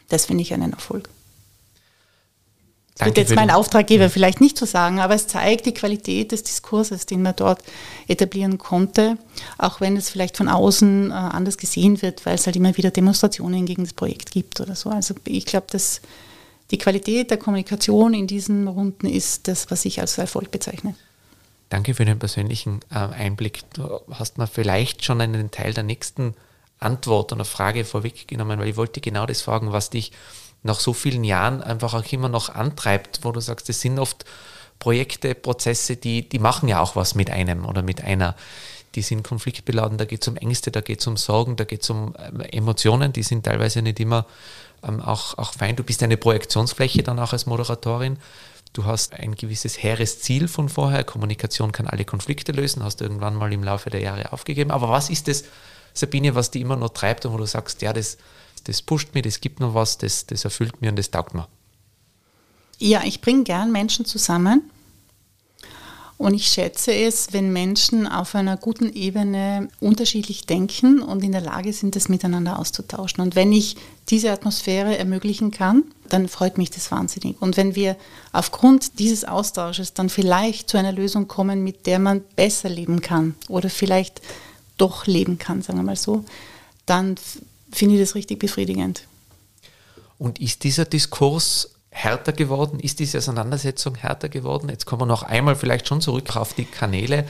das 0.09 0.27
finde 0.27 0.43
ich 0.43 0.53
einen 0.53 0.73
Erfolg. 0.73 1.09
Das 2.99 3.07
wird 3.07 3.19
jetzt 3.19 3.35
mein 3.37 3.53
Auftraggeber 3.53 4.11
vielleicht 4.11 4.41
nicht 4.41 4.59
so 4.59 4.67
sagen, 4.67 4.99
aber 4.99 5.15
es 5.15 5.29
zeigt 5.29 5.67
die 5.67 5.75
Qualität 5.75 6.33
des 6.33 6.43
Diskurses, 6.43 7.07
den 7.07 7.23
man 7.23 7.37
dort 7.37 7.63
etablieren 8.09 8.59
konnte, 8.59 9.17
auch 9.57 9.81
wenn 9.81 9.97
es 9.97 10.11
vielleicht 10.11 10.37
von 10.37 10.49
außen 10.49 11.13
äh, 11.13 11.15
anders 11.15 11.59
gesehen 11.59 12.03
wird, 12.03 12.27
weil 12.27 12.35
es 12.35 12.47
halt 12.47 12.57
immer 12.57 12.77
wieder 12.77 12.91
Demonstrationen 12.91 13.67
gegen 13.67 13.85
das 13.85 13.93
Projekt 13.93 14.33
gibt 14.33 14.61
oder 14.61 14.75
so. 14.75 14.91
Also 14.91 15.15
ich 15.27 15.47
glaube, 15.47 15.69
dass 15.71 16.01
die 16.73 16.79
Qualität 16.79 17.31
der 17.31 17.39
Kommunikation 17.39 18.15
in 18.15 18.27
diesen 18.27 18.67
Runden 18.67 19.07
ist 19.07 19.47
das, 19.47 19.71
was 19.71 19.85
ich 19.85 20.01
als 20.01 20.19
Erfolg 20.19 20.51
bezeichne. 20.51 20.97
Danke 21.69 21.95
für 21.95 22.05
den 22.05 22.19
persönlichen 22.19 22.81
äh, 22.91 22.97
Einblick. 22.97 23.61
Du 23.75 24.01
hast 24.11 24.39
mir 24.39 24.49
vielleicht 24.49 25.05
schon 25.05 25.21
einen 25.21 25.53
Teil 25.53 25.73
der 25.73 25.85
nächsten 25.85 26.35
Antwort 26.79 27.33
oder 27.33 27.45
Frage 27.45 27.85
vorweggenommen, 27.85 28.59
weil 28.59 28.69
ich 28.69 28.77
wollte 28.77 29.01
genau 29.01 29.27
das 29.27 29.43
fragen, 29.43 29.73
was 29.73 29.91
dich 29.91 30.13
nach 30.63 30.81
so 30.81 30.93
vielen 30.93 31.25
Jahren 31.25 31.63
einfach 31.63 31.95
auch 31.95 32.13
immer 32.13 32.29
noch 32.29 32.49
antreibt, 32.49 33.21
wo 33.23 33.33
du 33.33 33.41
sagst, 33.41 33.69
das 33.69 33.81
sind 33.81 33.99
oft 33.99 34.25
Projekte, 34.79 35.35
Prozesse, 35.35 35.97
die, 35.97 36.29
die 36.29 36.39
machen 36.39 36.69
ja 36.69 36.81
auch 36.81 36.97
was 36.97 37.15
mit 37.15 37.31
einem 37.31 37.65
oder 37.65 37.83
mit 37.83 38.03
einer. 38.03 38.37
Die 38.95 39.03
sind 39.03 39.23
konfliktbeladen, 39.23 39.99
da 39.99 40.05
geht 40.05 40.23
es 40.23 40.29
um 40.29 40.37
Ängste, 40.37 40.71
da 40.71 40.81
geht 40.81 41.01
es 41.01 41.07
um 41.07 41.17
Sorgen, 41.17 41.57
da 41.57 41.65
geht 41.65 41.83
es 41.83 41.91
um 41.91 42.15
ähm, 42.19 42.41
Emotionen, 42.41 43.13
die 43.13 43.23
sind 43.23 43.45
teilweise 43.45 43.83
nicht 43.83 44.01
immer 44.01 44.27
ähm, 44.83 45.01
auch, 45.01 45.37
auch 45.37 45.53
fein. 45.53 45.77
Du 45.77 45.83
bist 45.83 46.03
eine 46.03 46.17
Projektionsfläche 46.17 47.03
dann 47.03 47.19
auch 47.19 47.33
als 47.33 47.47
Moderatorin. 47.47 48.19
Du 48.73 48.85
hast 48.85 49.15
ein 49.15 49.35
gewisses 49.35 49.83
hehres 49.83 50.21
Ziel 50.21 50.49
von 50.49 50.69
vorher. 50.69 51.05
Kommunikation 51.05 51.73
kann 51.73 51.87
alle 51.87 52.05
Konflikte 52.05 52.53
lösen, 52.53 52.83
hast 52.83 53.01
du 53.01 53.05
irgendwann 53.05 53.35
mal 53.35 53.53
im 53.53 53.65
Laufe 53.65 53.91
der 53.91 54.01
Jahre 54.01 54.33
aufgegeben. 54.33 54.71
Aber 54.71 54.89
was 54.89 55.11
ist 55.11 55.29
das, 55.29 55.45
Sabine, 55.99 56.35
was 56.35 56.51
die 56.51 56.61
immer 56.61 56.77
noch 56.77 56.91
treibt 56.91 57.27
und 57.27 57.33
wo 57.33 57.39
du 57.39 57.47
sagst, 57.47 57.83
ja, 57.83 57.93
das, 57.93 58.19
das 58.65 58.83
pusht 58.83 59.15
mich, 59.15 59.25
das 59.25 59.41
gibt 59.41 59.61
mir 59.61 59.75
was, 59.75 59.99
das, 59.99 60.27
das 60.27 60.45
erfüllt 60.45 60.81
mir 60.81 60.91
und 60.91 60.99
das 60.99 61.11
taugt 61.11 61.35
mir. 61.35 61.49
Ja, 62.79 63.03
ich 63.05 63.21
bringe 63.21 63.43
gern 63.45 63.73
Menschen 63.73 64.05
zusammen. 64.05 64.71
Und 66.19 66.35
ich 66.35 66.49
schätze 66.49 66.93
es, 66.93 67.33
wenn 67.33 67.53
Menschen 67.53 68.09
auf 68.09 68.35
einer 68.35 68.57
guten 68.57 68.93
Ebene 68.93 69.69
unterschiedlich 69.79 70.47
denken 70.47 71.01
und 71.01 71.23
in 71.23 71.31
der 71.31 71.41
Lage 71.41 71.73
sind, 71.73 71.95
das 71.95 72.09
miteinander 72.09 72.59
auszutauschen. 72.59 73.23
Und 73.23 73.37
wenn 73.37 73.53
ich 73.53 73.77
diese 74.09 74.33
Atmosphäre 74.33 74.99
ermöglichen 74.99 75.53
kann, 75.53 75.85
dann 76.09 76.27
freut 76.27 76.59
mich 76.59 76.71
das 76.71 76.91
wahnsinnig. 76.91 77.41
Und 77.41 77.57
wenn 77.57 77.77
wir 77.77 77.97
aufgrund 78.33 78.99
dieses 78.99 79.25
Austausches 79.25 79.95
dann 79.95 80.09
vielleicht 80.09 80.69
zu 80.69 80.77
einer 80.77 80.91
Lösung 80.91 81.29
kommen, 81.29 81.63
mit 81.63 81.87
der 81.87 82.01
man 82.01 82.23
besser 82.35 82.69
leben 82.69 83.01
kann 83.01 83.37
oder 83.49 83.71
vielleicht 83.71 84.21
doch 84.79 85.07
leben 85.07 85.39
kann, 85.39 85.63
sagen 85.63 85.79
wir 85.79 85.83
mal 85.85 85.97
so, 85.97 86.25
dann 86.87 87.17
finde 87.71 87.97
ich 87.97 88.01
das 88.01 88.15
richtig 88.15 88.39
befriedigend. 88.39 89.03
Und 90.19 90.41
ist 90.41 90.65
dieser 90.65 90.85
Diskurs 90.85 91.71
härter 91.91 92.33
geworden? 92.33 92.81
Ist 92.81 92.99
diese 92.99 93.19
Auseinandersetzung 93.19 93.95
härter 93.95 94.29
geworden? 94.29 94.69
Jetzt 94.69 94.87
kommen 94.87 95.03
wir 95.03 95.07
noch 95.07 95.23
einmal 95.23 95.57
vielleicht 95.57 95.87
schon 95.87 96.01
zurück 96.01 96.37
auf 96.37 96.55
die 96.55 96.65
Kanäle. 96.65 97.27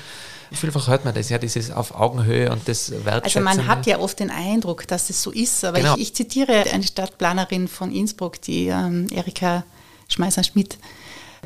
Vielfach 0.51 0.89
hört 0.89 1.05
man 1.05 1.15
das 1.15 1.29
ja, 1.29 1.37
dieses 1.37 1.71
auf 1.71 1.95
Augenhöhe 1.95 2.51
und 2.51 2.67
das 2.69 2.91
Wertschätzen. 3.05 3.47
Also 3.47 3.61
man 3.61 3.67
hat 3.67 3.87
ja 3.87 3.99
oft 3.99 4.19
den 4.19 4.31
Eindruck, 4.31 4.87
dass 4.87 5.11
es 5.11 5.23
so 5.23 5.31
ist, 5.31 5.63
aber 5.65 5.79
genau. 5.79 5.95
ich, 5.97 6.03
ich, 6.03 6.15
zitiere 6.15 6.65
eine 6.73 6.85
Stadtplanerin 6.85 7.69
von 7.69 7.93
Innsbruck, 7.93 8.41
die 8.41 8.69
ähm, 8.69 9.09
Erika 9.11 9.65
Schmeißer-Schmidt, 10.09 10.79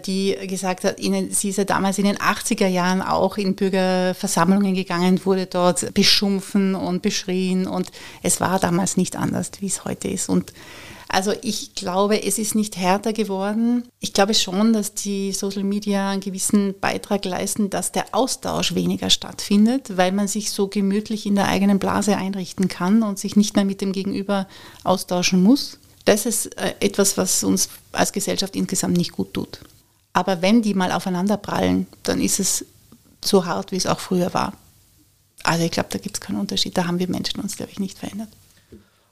die 0.07 0.37
gesagt 0.47 0.85
hat, 0.85 1.01
ihnen, 1.01 1.31
sie 1.31 1.51
ist 1.51 1.59
ja 1.59 1.65
damals 1.65 1.99
in 1.99 2.05
den 2.05 2.17
80er 2.17 2.67
Jahren 2.67 3.03
auch 3.03 3.37
in 3.37 3.55
Bürgerversammlungen 3.55 4.75
gegangen, 4.75 5.25
wurde 5.25 5.47
dort 5.47 5.95
beschumpfen 5.95 6.75
und 6.75 7.03
beschrien 7.03 7.67
und 7.67 7.91
es 8.23 8.41
war 8.41 8.59
damals 8.59 8.97
nicht 8.97 9.17
anders, 9.17 9.51
wie 9.61 9.67
es 9.67 9.85
heute 9.85 10.09
ist. 10.09 10.29
Und 10.29 10.53
also 11.13 11.35
ich 11.43 11.75
glaube, 11.75 12.23
es 12.23 12.39
ist 12.39 12.55
nicht 12.55 12.79
härter 12.79 13.13
geworden. 13.13 13.85
Ich 14.01 14.15
glaube 14.15 14.33
schon, 14.33 14.73
dass 14.73 14.95
die 14.95 15.33
Social 15.33 15.63
Media 15.63 16.11
einen 16.11 16.23
gewissen 16.23 16.75
Beitrag 16.81 17.27
leisten, 17.27 17.69
dass 17.69 17.93
der 17.93 18.07
Austausch 18.13 18.75
weniger 18.75 19.11
stattfindet, 19.11 19.99
weil 19.99 20.13
man 20.13 20.27
sich 20.27 20.51
so 20.51 20.69
gemütlich 20.69 21.27
in 21.27 21.35
der 21.35 21.49
eigenen 21.49 21.79
Blase 21.79 22.17
einrichten 22.17 22.69
kann 22.69 23.03
und 23.03 23.19
sich 23.19 23.37
nicht 23.37 23.55
mehr 23.57 23.67
mit 23.67 23.83
dem 23.83 23.93
Gegenüber 23.93 24.49
austauschen 24.85 25.43
muss. 25.43 25.79
Das 26.07 26.25
ist 26.25 26.57
äh, 26.57 26.75
etwas, 26.81 27.19
was 27.19 27.45
uns 27.45 27.69
als 27.93 28.13
Gesellschaft 28.13 28.57
insgesamt 28.57 28.97
nicht 28.97 29.13
gut 29.13 29.35
tut. 29.35 29.61
Aber 30.13 30.43
wenn 30.43 30.63
die 30.63 30.75
mal 30.75 30.93
aufeinander 30.93 31.37
prallen, 31.37 31.87
dann 32.03 32.21
ist 32.21 32.39
es 32.39 32.65
so 33.25 33.47
hart, 33.47 33.73
wie 33.73 33.77
es 33.77 33.87
auch 33.87 34.01
früher 34.01 34.35
war. 34.35 34.53
Also 35.43 35.65
ich 35.65 35.71
glaube, 35.71 35.89
da 35.91 35.99
gibt 35.99 36.17
es 36.17 36.21
keinen 36.21 36.39
Unterschied. 36.39 36.77
Da 36.77 36.87
haben 36.87 36.99
wir 36.99 37.09
Menschen 37.09 37.41
uns, 37.41 37.57
glaube 37.57 37.73
ich, 37.73 37.79
nicht 37.79 37.99
verändert. 37.99 38.29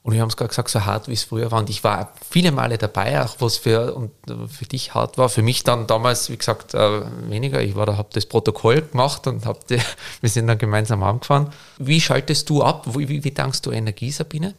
Und 0.03 0.15
wir 0.15 0.23
haben 0.23 0.29
es 0.31 0.37
gerade 0.37 0.49
gesagt, 0.49 0.71
so 0.71 0.85
hart, 0.87 1.09
wie 1.09 1.13
es 1.13 1.25
früher 1.25 1.51
war. 1.51 1.59
Und 1.59 1.69
ich 1.69 1.85
war 1.85 2.15
viele 2.31 2.53
Male 2.53 2.79
dabei, 2.79 3.23
auch 3.23 3.37
was 3.41 3.59
für, 3.59 3.95
und 3.95 4.11
für 4.51 4.65
dich 4.65 4.95
hart 4.95 5.19
war. 5.19 5.29
Für 5.29 5.43
mich 5.43 5.63
dann 5.63 5.87
damals, 5.87 6.31
wie 6.31 6.39
gesagt, 6.39 6.73
äh, 6.73 7.03
weniger. 7.29 7.61
Ich 7.63 7.75
habe 7.75 8.07
das 8.13 8.25
Protokoll 8.25 8.81
gemacht 8.83 9.27
und 9.27 9.45
hab 9.45 9.67
die, 9.67 9.79
wir 10.21 10.31
sind 10.31 10.47
dann 10.47 10.57
gemeinsam 10.57 11.03
angefahren. 11.03 11.53
Wie 11.79 12.01
schaltest 12.01 12.49
du 12.49 12.63
ab? 12.63 12.87
Wie, 12.97 13.09
wie, 13.09 13.25
wie 13.25 13.31
dankst 13.31 13.67
du 13.67 13.73
Energie, 13.73 14.11
Sabine? 14.11 14.55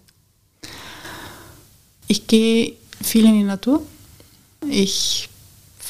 Ich 2.07 2.27
gehe 2.27 2.73
viel 3.01 3.25
in 3.25 3.33
die 3.33 3.43
Natur. 3.43 3.81
Ich 4.69 5.27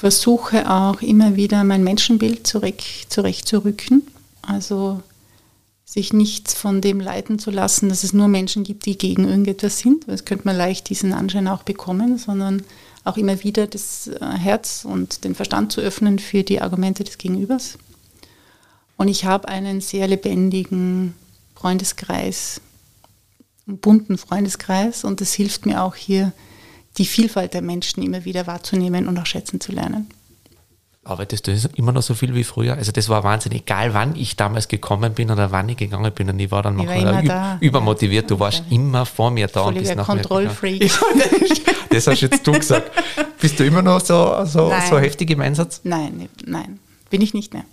versuche 0.02 0.68
auch 0.68 1.04
immer 1.04 1.36
wieder 1.36 1.64
mein 1.64 1.84
Menschenbild 1.84 2.48
zurecht, 2.48 3.14
zurechtzurücken. 3.14 4.02
Also 4.42 5.04
sich 5.86 6.12
nicht 6.12 6.50
von 6.50 6.82
dem 6.82 7.00
leiten 7.00 7.38
zu 7.38 7.52
lassen, 7.52 7.88
dass 7.88 8.04
es 8.04 8.12
nur 8.12 8.28
Menschen 8.28 8.64
gibt, 8.64 8.88
die 8.88 8.98
gegen 8.98 9.28
irgendetwas 9.28 9.78
sind. 9.78 10.08
Das 10.08 10.26
könnte 10.26 10.46
man 10.46 10.58
leicht 10.58 10.90
diesen 10.90 11.14
Anschein 11.14 11.48
auch 11.48 11.62
bekommen, 11.62 12.18
sondern 12.18 12.64
auch 13.04 13.16
immer 13.16 13.44
wieder 13.44 13.68
das 13.68 14.08
äh, 14.08 14.26
Herz 14.26 14.86
und 14.86 15.24
den 15.24 15.36
Verstand 15.36 15.72
zu 15.72 15.82
öffnen 15.82 16.18
für 16.18 16.42
die 16.42 16.62
Argumente 16.62 17.04
des 17.04 17.20
Gegenübers. 17.20 17.78
Und 18.98 19.08
ich 19.08 19.26
habe 19.26 19.50
einen 19.50 19.82
sehr 19.82 20.08
lebendigen 20.08 21.14
Freundeskreis, 21.54 22.60
einen 23.68 23.78
bunten 23.78 24.18
Freundeskreis 24.18 25.04
und 25.04 25.22
das 25.22 25.34
hilft 25.34 25.68
mir 25.68 25.84
auch 25.84 25.94
hier 25.94 26.34
die 26.98 27.06
Vielfalt 27.06 27.54
der 27.54 27.62
Menschen 27.62 28.04
immer 28.04 28.26
wieder 28.26 28.48
wahrzunehmen 28.48 29.08
und 29.08 29.18
auch 29.18 29.26
schätzen 29.26 29.60
zu 29.60 29.72
lernen. 29.72 30.10
Arbeitest 31.04 31.48
du 31.48 31.58
immer 31.76 31.92
noch 31.92 32.04
so 32.04 32.14
viel 32.14 32.36
wie 32.36 32.44
früher? 32.44 32.76
Also 32.76 32.92
das 32.92 33.10
war 33.10 33.24
Wahnsinn, 33.24 33.54
egal 33.54 33.96
wann 33.96 34.16
ich 34.16 34.36
damals 34.36 34.68
gekommen 34.68 35.14
bin 35.14 35.32
oder 35.32 35.52
wann 35.52 35.68
ich 35.68 35.78
gegangen 35.78 36.12
bin 36.14 36.30
und 36.30 36.40
ich 36.40 36.52
war 36.52 36.62
dann 36.62 36.78
ich 36.78 36.88
war 36.88 37.58
übermotiviert, 37.60 38.30
du 38.30 38.40
warst 38.40 38.64
immer 38.70 39.08
vor 39.08 39.32
mir 39.32 39.48
da. 39.48 39.64
Völliger 39.64 39.92
und 39.92 39.98
bist 39.98 40.06
Kontrollfreak. 40.06 40.92
das 41.90 42.06
hast 42.06 42.22
jetzt 42.22 42.46
du 42.46 42.52
gesagt. 42.52 42.92
Bist 43.40 43.60
du 43.60 43.66
immer 43.66 43.82
noch 43.82 44.00
so, 44.00 44.46
so, 44.46 44.72
so 44.90 45.00
heftig 45.00 45.32
im 45.32 45.42
Einsatz? 45.42 45.82
Nein, 45.84 46.30
nein, 46.46 46.80
bin 47.10 47.22
ich 47.22 47.34
nicht 47.34 47.52
mehr. 47.52 47.64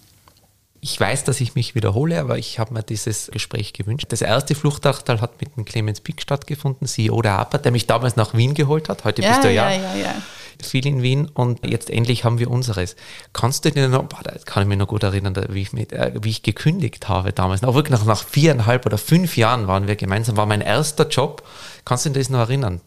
Ich 0.81 0.99
weiß, 0.99 1.25
dass 1.25 1.41
ich 1.41 1.55
mich 1.57 1.75
wiederhole, 1.75 2.21
aber 2.21 2.39
ich 2.39 2.59
habe 2.59 2.73
mir 2.73 2.83
dieses 2.83 3.31
Gespräch 3.33 3.73
gewünscht. 3.73 4.07
Das 4.11 4.23
erste 4.23 4.55
Fluchtachtal 4.55 5.21
hat 5.21 5.41
mit 5.41 5.57
dem 5.57 5.65
Clemens 5.65 6.01
Pick 6.01 6.23
stattgefunden, 6.23 6.87
CEO 6.87 7.21
der 7.21 7.39
APA, 7.39 7.59
der 7.59 7.73
mich 7.73 7.87
damals 7.87 8.15
nach 8.15 8.35
Wien 8.35 8.55
geholt 8.55 8.89
hat. 8.89 9.05
Heute 9.05 9.23
ja, 9.23 9.31
bist 9.31 9.45
du 9.45 9.53
ja, 9.53 9.71
ja, 9.71 9.95
ja, 9.97 10.15
viel 10.63 10.87
in 10.87 11.03
Wien 11.03 11.29
und 11.35 11.65
jetzt 11.67 11.91
endlich 11.91 12.25
haben 12.25 12.39
wir 12.39 12.51
unseres. 12.51 12.97
Kannst 13.33 13.65
du 13.65 13.71
dir 13.71 13.89
noch, 13.89 14.05
boah, 14.05 14.21
da 14.23 14.33
kann 14.45 14.63
ich 14.63 14.69
mich 14.69 14.79
noch 14.79 14.89
gut 14.89 15.03
erinnern, 15.03 15.35
wie 15.51 15.63
ich, 15.63 15.73
mit, 15.73 15.93
äh, 15.93 16.13
wie 16.21 16.31
ich 16.31 16.43
gekündigt 16.43 17.09
habe 17.09 17.33
damals. 17.33 17.65
Auch 17.65 17.75
wirklich 17.75 17.99
nach, 17.99 18.07
nach 18.07 18.25
viereinhalb 18.25 18.87
oder 18.87 18.99
fünf 18.99 19.37
Jahren 19.37 19.67
waren 19.67 19.87
wir 19.87 19.97
gemeinsam, 19.97 20.37
war 20.37 20.47
mein 20.47 20.61
erster 20.61 21.09
Job. 21.09 21.47
Kannst 21.85 22.07
du 22.07 22.11
dir 22.11 22.21
das 22.21 22.31
noch 22.31 22.41
erinnern? 22.41 22.81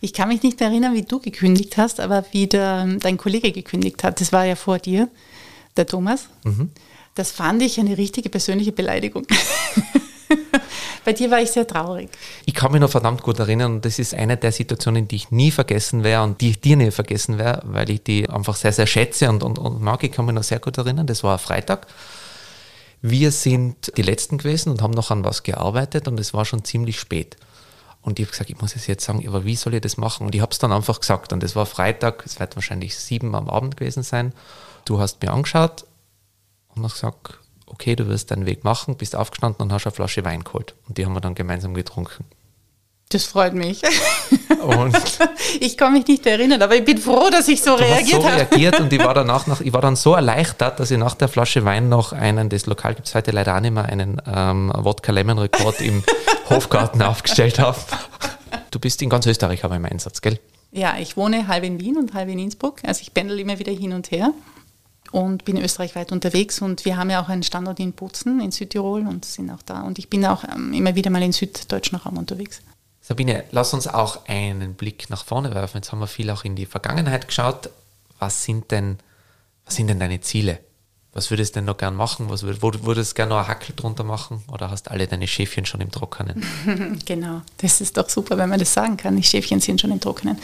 Ich 0.00 0.12
kann 0.12 0.28
mich 0.28 0.42
nicht 0.42 0.60
mehr 0.60 0.70
erinnern, 0.70 0.94
wie 0.94 1.02
du 1.02 1.18
gekündigt 1.20 1.76
hast, 1.76 2.00
aber 2.00 2.24
wie 2.32 2.46
der, 2.46 2.86
dein 3.00 3.18
Kollege 3.18 3.52
gekündigt 3.52 4.02
hat. 4.02 4.20
Das 4.20 4.32
war 4.32 4.44
ja 4.44 4.54
vor 4.54 4.78
dir 4.78 5.08
der 5.76 5.86
Thomas. 5.86 6.28
Mhm. 6.44 6.70
Das 7.14 7.32
fand 7.32 7.62
ich 7.62 7.80
eine 7.80 7.98
richtige 7.98 8.28
persönliche 8.28 8.72
Beleidigung. 8.72 9.26
Bei 11.04 11.12
dir 11.12 11.30
war 11.30 11.40
ich 11.40 11.50
sehr 11.50 11.66
traurig. 11.66 12.10
Ich 12.44 12.54
kann 12.54 12.70
mich 12.70 12.80
noch 12.80 12.90
verdammt 12.90 13.22
gut 13.22 13.38
erinnern 13.38 13.76
und 13.76 13.84
das 13.84 13.98
ist 13.98 14.14
eine 14.14 14.36
der 14.36 14.52
Situationen, 14.52 15.08
die 15.08 15.16
ich 15.16 15.30
nie 15.30 15.50
vergessen 15.50 16.04
werde 16.04 16.24
und 16.24 16.40
die 16.40 16.50
ich 16.50 16.60
dir 16.60 16.76
nie 16.76 16.90
vergessen 16.90 17.38
werde, 17.38 17.62
weil 17.64 17.88
ich 17.90 18.02
die 18.02 18.28
einfach 18.28 18.56
sehr, 18.56 18.72
sehr 18.72 18.86
schätze 18.86 19.28
und, 19.30 19.42
und, 19.42 19.58
und 19.58 19.80
mag. 19.80 20.04
Ich 20.04 20.12
kann 20.12 20.26
mich 20.26 20.34
noch 20.34 20.42
sehr 20.42 20.60
gut 20.60 20.76
erinnern. 20.76 21.06
Das 21.06 21.24
war 21.24 21.38
Freitag. 21.38 21.86
Wir 23.00 23.30
sind 23.30 23.96
die 23.96 24.02
Letzten 24.02 24.38
gewesen 24.38 24.70
und 24.70 24.82
haben 24.82 24.92
noch 24.92 25.10
an 25.10 25.24
was 25.24 25.44
gearbeitet 25.44 26.08
und 26.08 26.18
es 26.20 26.34
war 26.34 26.44
schon 26.44 26.64
ziemlich 26.64 26.98
spät. 26.98 27.36
Und 28.02 28.18
ich 28.18 28.26
habe 28.26 28.32
gesagt, 28.32 28.50
ich 28.50 28.60
muss 28.60 28.76
es 28.76 28.86
jetzt 28.86 29.04
sagen, 29.04 29.26
aber 29.26 29.44
wie 29.44 29.56
soll 29.56 29.74
ich 29.74 29.80
das 29.80 29.96
machen? 29.96 30.26
Und 30.26 30.34
ich 30.34 30.40
habe 30.40 30.52
es 30.52 30.58
dann 30.58 30.72
einfach 30.72 31.00
gesagt. 31.00 31.32
Und 31.32 31.42
es 31.42 31.56
war 31.56 31.66
Freitag, 31.66 32.24
es 32.26 32.40
wird 32.40 32.54
wahrscheinlich 32.56 32.96
sieben 32.96 33.34
am 33.34 33.48
Abend 33.48 33.76
gewesen 33.76 34.02
sein. 34.02 34.32
Du 34.88 34.98
hast 34.98 35.20
mir 35.20 35.30
angeschaut 35.30 35.84
und 36.74 36.82
hast 36.82 36.94
gesagt, 36.94 37.38
okay, 37.66 37.94
du 37.94 38.08
wirst 38.08 38.30
deinen 38.30 38.46
Weg 38.46 38.64
machen, 38.64 38.96
bist 38.96 39.14
aufgestanden 39.14 39.60
und 39.60 39.70
hast 39.70 39.84
eine 39.84 39.94
Flasche 39.94 40.24
Wein 40.24 40.44
geholt. 40.44 40.74
Und 40.88 40.96
die 40.96 41.04
haben 41.04 41.12
wir 41.12 41.20
dann 41.20 41.34
gemeinsam 41.34 41.74
getrunken. 41.74 42.24
Das 43.10 43.26
freut 43.26 43.52
mich. 43.52 43.82
Und 44.62 44.96
ich 45.60 45.76
kann 45.76 45.92
mich 45.92 46.06
nicht 46.06 46.24
erinnern, 46.26 46.62
aber 46.62 46.74
ich 46.74 46.86
bin 46.86 46.96
froh, 46.96 47.28
dass 47.30 47.48
ich 47.48 47.60
so 47.60 47.76
du 47.76 47.82
reagiert 47.82 48.16
hast 48.16 48.22
so 48.22 48.28
habe. 48.30 48.50
reagiert 48.50 48.80
und 48.80 48.90
ich 48.90 48.98
war 49.00 49.12
danach 49.14 49.46
noch, 49.46 49.60
ich 49.60 49.74
war 49.74 49.82
dann 49.82 49.94
so 49.94 50.14
erleichtert, 50.14 50.80
dass 50.80 50.90
ich 50.90 50.96
nach 50.96 51.14
der 51.14 51.28
Flasche 51.28 51.66
Wein 51.66 51.90
noch 51.90 52.14
einen, 52.14 52.48
das 52.48 52.64
Lokal 52.64 52.94
gibt 52.94 53.08
es 53.08 53.14
heute 53.14 53.30
leider 53.30 53.56
auch 53.56 53.60
nicht 53.60 53.72
mehr, 53.72 53.84
einen 53.84 54.22
ähm, 54.26 54.72
Wodka 54.74 55.12
Lemon 55.12 55.38
Rekord 55.38 55.82
im 55.82 56.02
Hofgarten 56.48 57.02
aufgestellt 57.02 57.58
habe. 57.58 57.76
Du 58.70 58.78
bist 58.78 59.02
in 59.02 59.10
ganz 59.10 59.26
Österreich 59.26 59.64
aber 59.64 59.76
im 59.76 59.84
Einsatz, 59.84 60.22
gell? 60.22 60.40
Ja, 60.72 60.96
ich 60.98 61.18
wohne 61.18 61.46
halb 61.46 61.64
in 61.64 61.78
Wien 61.78 61.98
und 61.98 62.14
halb 62.14 62.30
in 62.30 62.38
Innsbruck. 62.38 62.80
Also 62.84 63.02
ich 63.02 63.12
pendel 63.12 63.38
immer 63.38 63.58
wieder 63.58 63.72
hin 63.72 63.92
und 63.92 64.10
her 64.10 64.32
und 65.12 65.44
bin 65.44 65.56
österreichweit 65.56 66.12
unterwegs. 66.12 66.60
Und 66.60 66.84
wir 66.84 66.96
haben 66.96 67.10
ja 67.10 67.22
auch 67.22 67.28
einen 67.28 67.42
Standort 67.42 67.80
in 67.80 67.92
Bozen 67.92 68.40
in 68.40 68.50
Südtirol 68.50 69.06
und 69.06 69.24
sind 69.24 69.50
auch 69.50 69.62
da. 69.62 69.82
Und 69.82 69.98
ich 69.98 70.08
bin 70.08 70.24
auch 70.26 70.44
ähm, 70.44 70.72
immer 70.72 70.94
wieder 70.94 71.10
mal 71.10 71.22
in 71.22 71.32
süddeutschen 71.32 71.98
Raum 71.98 72.18
unterwegs. 72.18 72.60
Sabine, 73.00 73.44
lass 73.52 73.72
uns 73.72 73.86
auch 73.86 74.26
einen 74.26 74.74
Blick 74.74 75.08
nach 75.08 75.24
vorne 75.24 75.54
werfen. 75.54 75.78
Jetzt 75.78 75.92
haben 75.92 76.00
wir 76.00 76.06
viel 76.06 76.30
auch 76.30 76.44
in 76.44 76.56
die 76.56 76.66
Vergangenheit 76.66 77.26
geschaut. 77.26 77.70
Was 78.18 78.44
sind 78.44 78.70
denn, 78.70 78.98
was 79.64 79.76
sind 79.76 79.88
denn 79.88 79.98
deine 79.98 80.20
Ziele? 80.20 80.58
Was 81.14 81.30
würdest 81.30 81.54
du 81.54 81.60
denn 81.60 81.64
noch 81.64 81.78
gern 81.78 81.96
machen? 81.96 82.28
Was 82.28 82.42
würd, 82.42 82.84
würdest 82.84 83.12
du 83.12 83.14
gerne 83.14 83.30
noch 83.30 83.40
ein 83.40 83.48
Hackel 83.48 83.74
drunter 83.74 84.04
machen? 84.04 84.42
Oder 84.52 84.70
hast 84.70 84.90
alle 84.90 85.06
deine 85.06 85.26
Schäfchen 85.26 85.64
schon 85.64 85.80
im 85.80 85.90
Trockenen? 85.90 86.44
genau, 87.06 87.40
das 87.56 87.80
ist 87.80 87.96
doch 87.96 88.08
super, 88.08 88.36
wenn 88.36 88.50
man 88.50 88.58
das 88.58 88.74
sagen 88.74 88.96
kann. 88.96 89.16
Die 89.16 89.22
Schäfchen 89.22 89.60
sind 89.60 89.80
schon 89.80 89.90
im 89.90 90.00
Trockenen. 90.00 90.38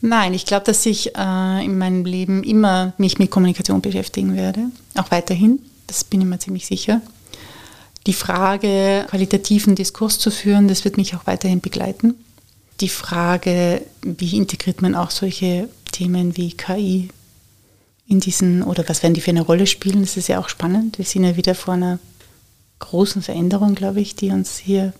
Nein, 0.00 0.34
ich 0.34 0.46
glaube, 0.46 0.64
dass 0.64 0.84
ich 0.86 1.16
äh, 1.16 1.64
in 1.64 1.78
meinem 1.78 2.04
Leben 2.04 2.44
immer 2.44 2.92
mich 2.98 3.18
mit 3.18 3.30
Kommunikation 3.30 3.80
beschäftigen 3.80 4.36
werde, 4.36 4.70
auch 4.94 5.10
weiterhin. 5.10 5.60
Das 5.86 6.04
bin 6.04 6.20
ich 6.20 6.26
mir 6.26 6.38
ziemlich 6.38 6.66
sicher. 6.66 7.00
Die 8.06 8.12
Frage, 8.12 9.04
qualitativen 9.08 9.74
Diskurs 9.74 10.18
zu 10.18 10.30
führen, 10.30 10.68
das 10.68 10.84
wird 10.84 10.96
mich 10.96 11.16
auch 11.16 11.26
weiterhin 11.26 11.60
begleiten. 11.60 12.14
Die 12.80 12.88
Frage, 12.88 13.82
wie 14.02 14.36
integriert 14.36 14.82
man 14.82 14.94
auch 14.94 15.10
solche 15.10 15.68
Themen 15.92 16.36
wie 16.36 16.52
KI 16.52 17.08
in 18.06 18.20
diesen, 18.20 18.62
oder 18.62 18.88
was 18.88 19.02
werden 19.02 19.14
die 19.14 19.20
für 19.20 19.30
eine 19.30 19.42
Rolle 19.42 19.66
spielen, 19.66 20.02
das 20.02 20.16
ist 20.16 20.28
ja 20.28 20.38
auch 20.38 20.48
spannend. 20.48 20.98
Wir 20.98 21.04
sind 21.04 21.24
ja 21.24 21.36
wieder 21.36 21.54
vor 21.54 21.74
einer 21.74 21.98
großen 22.78 23.22
Veränderung, 23.22 23.74
glaube 23.74 24.00
ich, 24.00 24.14
die 24.14 24.30
uns 24.30 24.58
hier 24.58 24.92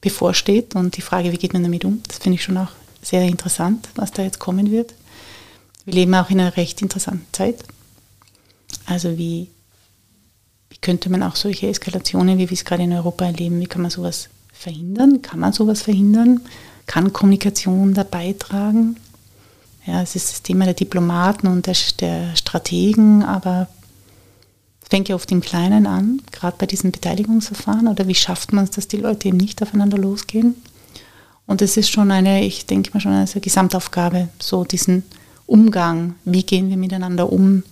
bevorsteht. 0.00 0.74
Und 0.74 0.96
die 0.96 1.02
Frage, 1.02 1.32
wie 1.32 1.38
geht 1.38 1.54
man 1.54 1.62
damit 1.62 1.84
um, 1.84 2.02
das 2.06 2.18
finde 2.18 2.36
ich 2.36 2.44
schon 2.44 2.58
auch 2.58 2.72
sehr 3.04 3.22
interessant, 3.22 3.88
was 3.94 4.12
da 4.12 4.22
jetzt 4.22 4.38
kommen 4.38 4.70
wird. 4.70 4.94
Wir 5.84 5.94
leben 5.94 6.14
auch 6.14 6.30
in 6.30 6.40
einer 6.40 6.56
recht 6.56 6.82
interessanten 6.82 7.26
Zeit. 7.32 7.62
Also 8.86 9.18
wie 9.18 9.48
könnte 10.84 11.10
man 11.10 11.22
auch 11.22 11.34
solche 11.34 11.66
Eskalationen, 11.66 12.36
wie 12.36 12.50
wir 12.50 12.54
es 12.54 12.64
gerade 12.64 12.82
in 12.82 12.92
Europa 12.92 13.24
erleben, 13.24 13.58
wie 13.58 13.66
kann 13.66 13.80
man 13.80 13.90
sowas 13.90 14.28
verhindern? 14.52 15.22
Kann 15.22 15.40
man 15.40 15.52
sowas 15.52 15.80
verhindern? 15.80 16.42
Kann 16.86 17.12
Kommunikation 17.12 17.94
da 17.94 18.02
beitragen? 18.02 18.96
Ja, 19.86 20.02
es 20.02 20.14
ist 20.14 20.30
das 20.30 20.42
Thema 20.42 20.66
der 20.66 20.74
Diplomaten 20.74 21.46
und 21.46 21.66
der, 21.66 21.76
der 22.00 22.36
Strategen, 22.36 23.22
aber 23.22 23.68
es 24.82 24.88
fängt 24.88 25.08
ja 25.08 25.14
oft 25.14 25.32
im 25.32 25.40
Kleinen 25.40 25.86
an, 25.86 26.20
gerade 26.32 26.56
bei 26.58 26.66
diesen 26.66 26.92
Beteiligungsverfahren. 26.92 27.88
Oder 27.88 28.06
wie 28.06 28.14
schafft 28.14 28.52
man 28.52 28.64
es, 28.64 28.70
dass 28.70 28.86
die 28.86 28.98
Leute 28.98 29.28
eben 29.28 29.38
nicht 29.38 29.62
aufeinander 29.62 29.96
losgehen? 29.96 30.54
Und 31.46 31.62
es 31.62 31.76
ist 31.76 31.90
schon 31.90 32.10
eine, 32.10 32.44
ich 32.44 32.66
denke 32.66 32.90
mal 32.94 33.00
schon 33.00 33.12
eine 33.12 33.26
Gesamtaufgabe, 33.26 34.28
so 34.40 34.64
diesen 34.64 35.04
Umgang, 35.46 36.14
wie 36.24 36.42
gehen 36.42 36.70
wir 36.70 36.76
miteinander 36.76 37.30
um, 37.30 37.62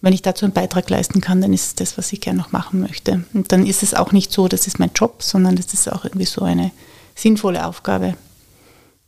wenn 0.00 0.12
ich 0.12 0.22
dazu 0.22 0.44
einen 0.44 0.52
Beitrag 0.52 0.88
leisten 0.88 1.20
kann, 1.20 1.40
dann 1.40 1.52
ist 1.52 1.66
es 1.66 1.74
das, 1.74 1.98
was 1.98 2.12
ich 2.12 2.20
gerne 2.20 2.38
noch 2.38 2.52
machen 2.52 2.80
möchte. 2.80 3.24
Und 3.34 3.50
dann 3.50 3.66
ist 3.66 3.82
es 3.82 3.94
auch 3.94 4.12
nicht 4.12 4.30
so, 4.32 4.46
das 4.46 4.66
ist 4.68 4.78
mein 4.78 4.92
Job, 4.94 5.22
sondern 5.22 5.56
das 5.56 5.74
ist 5.74 5.90
auch 5.90 6.04
irgendwie 6.04 6.26
so 6.26 6.42
eine 6.42 6.70
sinnvolle 7.16 7.66
Aufgabe, 7.66 8.14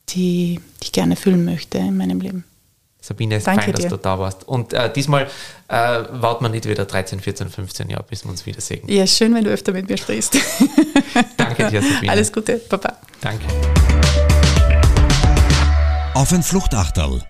die, 0.08 0.58
ich 0.82 0.90
gerne 0.90 1.14
erfüllen 1.14 1.44
möchte 1.44 1.78
in 1.78 1.96
meinem 1.96 2.20
Leben. 2.20 2.44
Sabine, 3.00 3.36
es 3.36 3.46
ist 3.46 3.54
fein, 3.54 3.72
dass 3.72 3.86
du 3.86 3.96
da 3.96 4.18
warst. 4.18 4.46
Und 4.46 4.72
äh, 4.72 4.92
diesmal 4.92 5.26
äh, 5.68 5.74
warten 6.10 6.44
wir 6.44 6.48
nicht 6.50 6.68
wieder 6.68 6.84
13, 6.84 7.20
14, 7.20 7.48
15 7.48 7.88
Jahre, 7.88 8.04
bis 8.08 8.24
wir 8.24 8.30
uns 8.30 8.44
wiedersehen. 8.44 8.82
Ja, 8.88 9.06
schön, 9.06 9.34
wenn 9.34 9.44
du 9.44 9.50
öfter 9.50 9.72
mit 9.72 9.88
mir 9.88 9.96
sprichst. 9.96 10.36
Danke 11.36 11.68
dir, 11.68 11.80
Sabine. 11.80 12.12
Alles 12.12 12.32
Gute, 12.32 12.56
Papa. 12.58 12.98
Danke. 13.20 13.46
Auf 16.12 16.32
ein 16.32 16.42
Fluchtachterl 16.42 17.22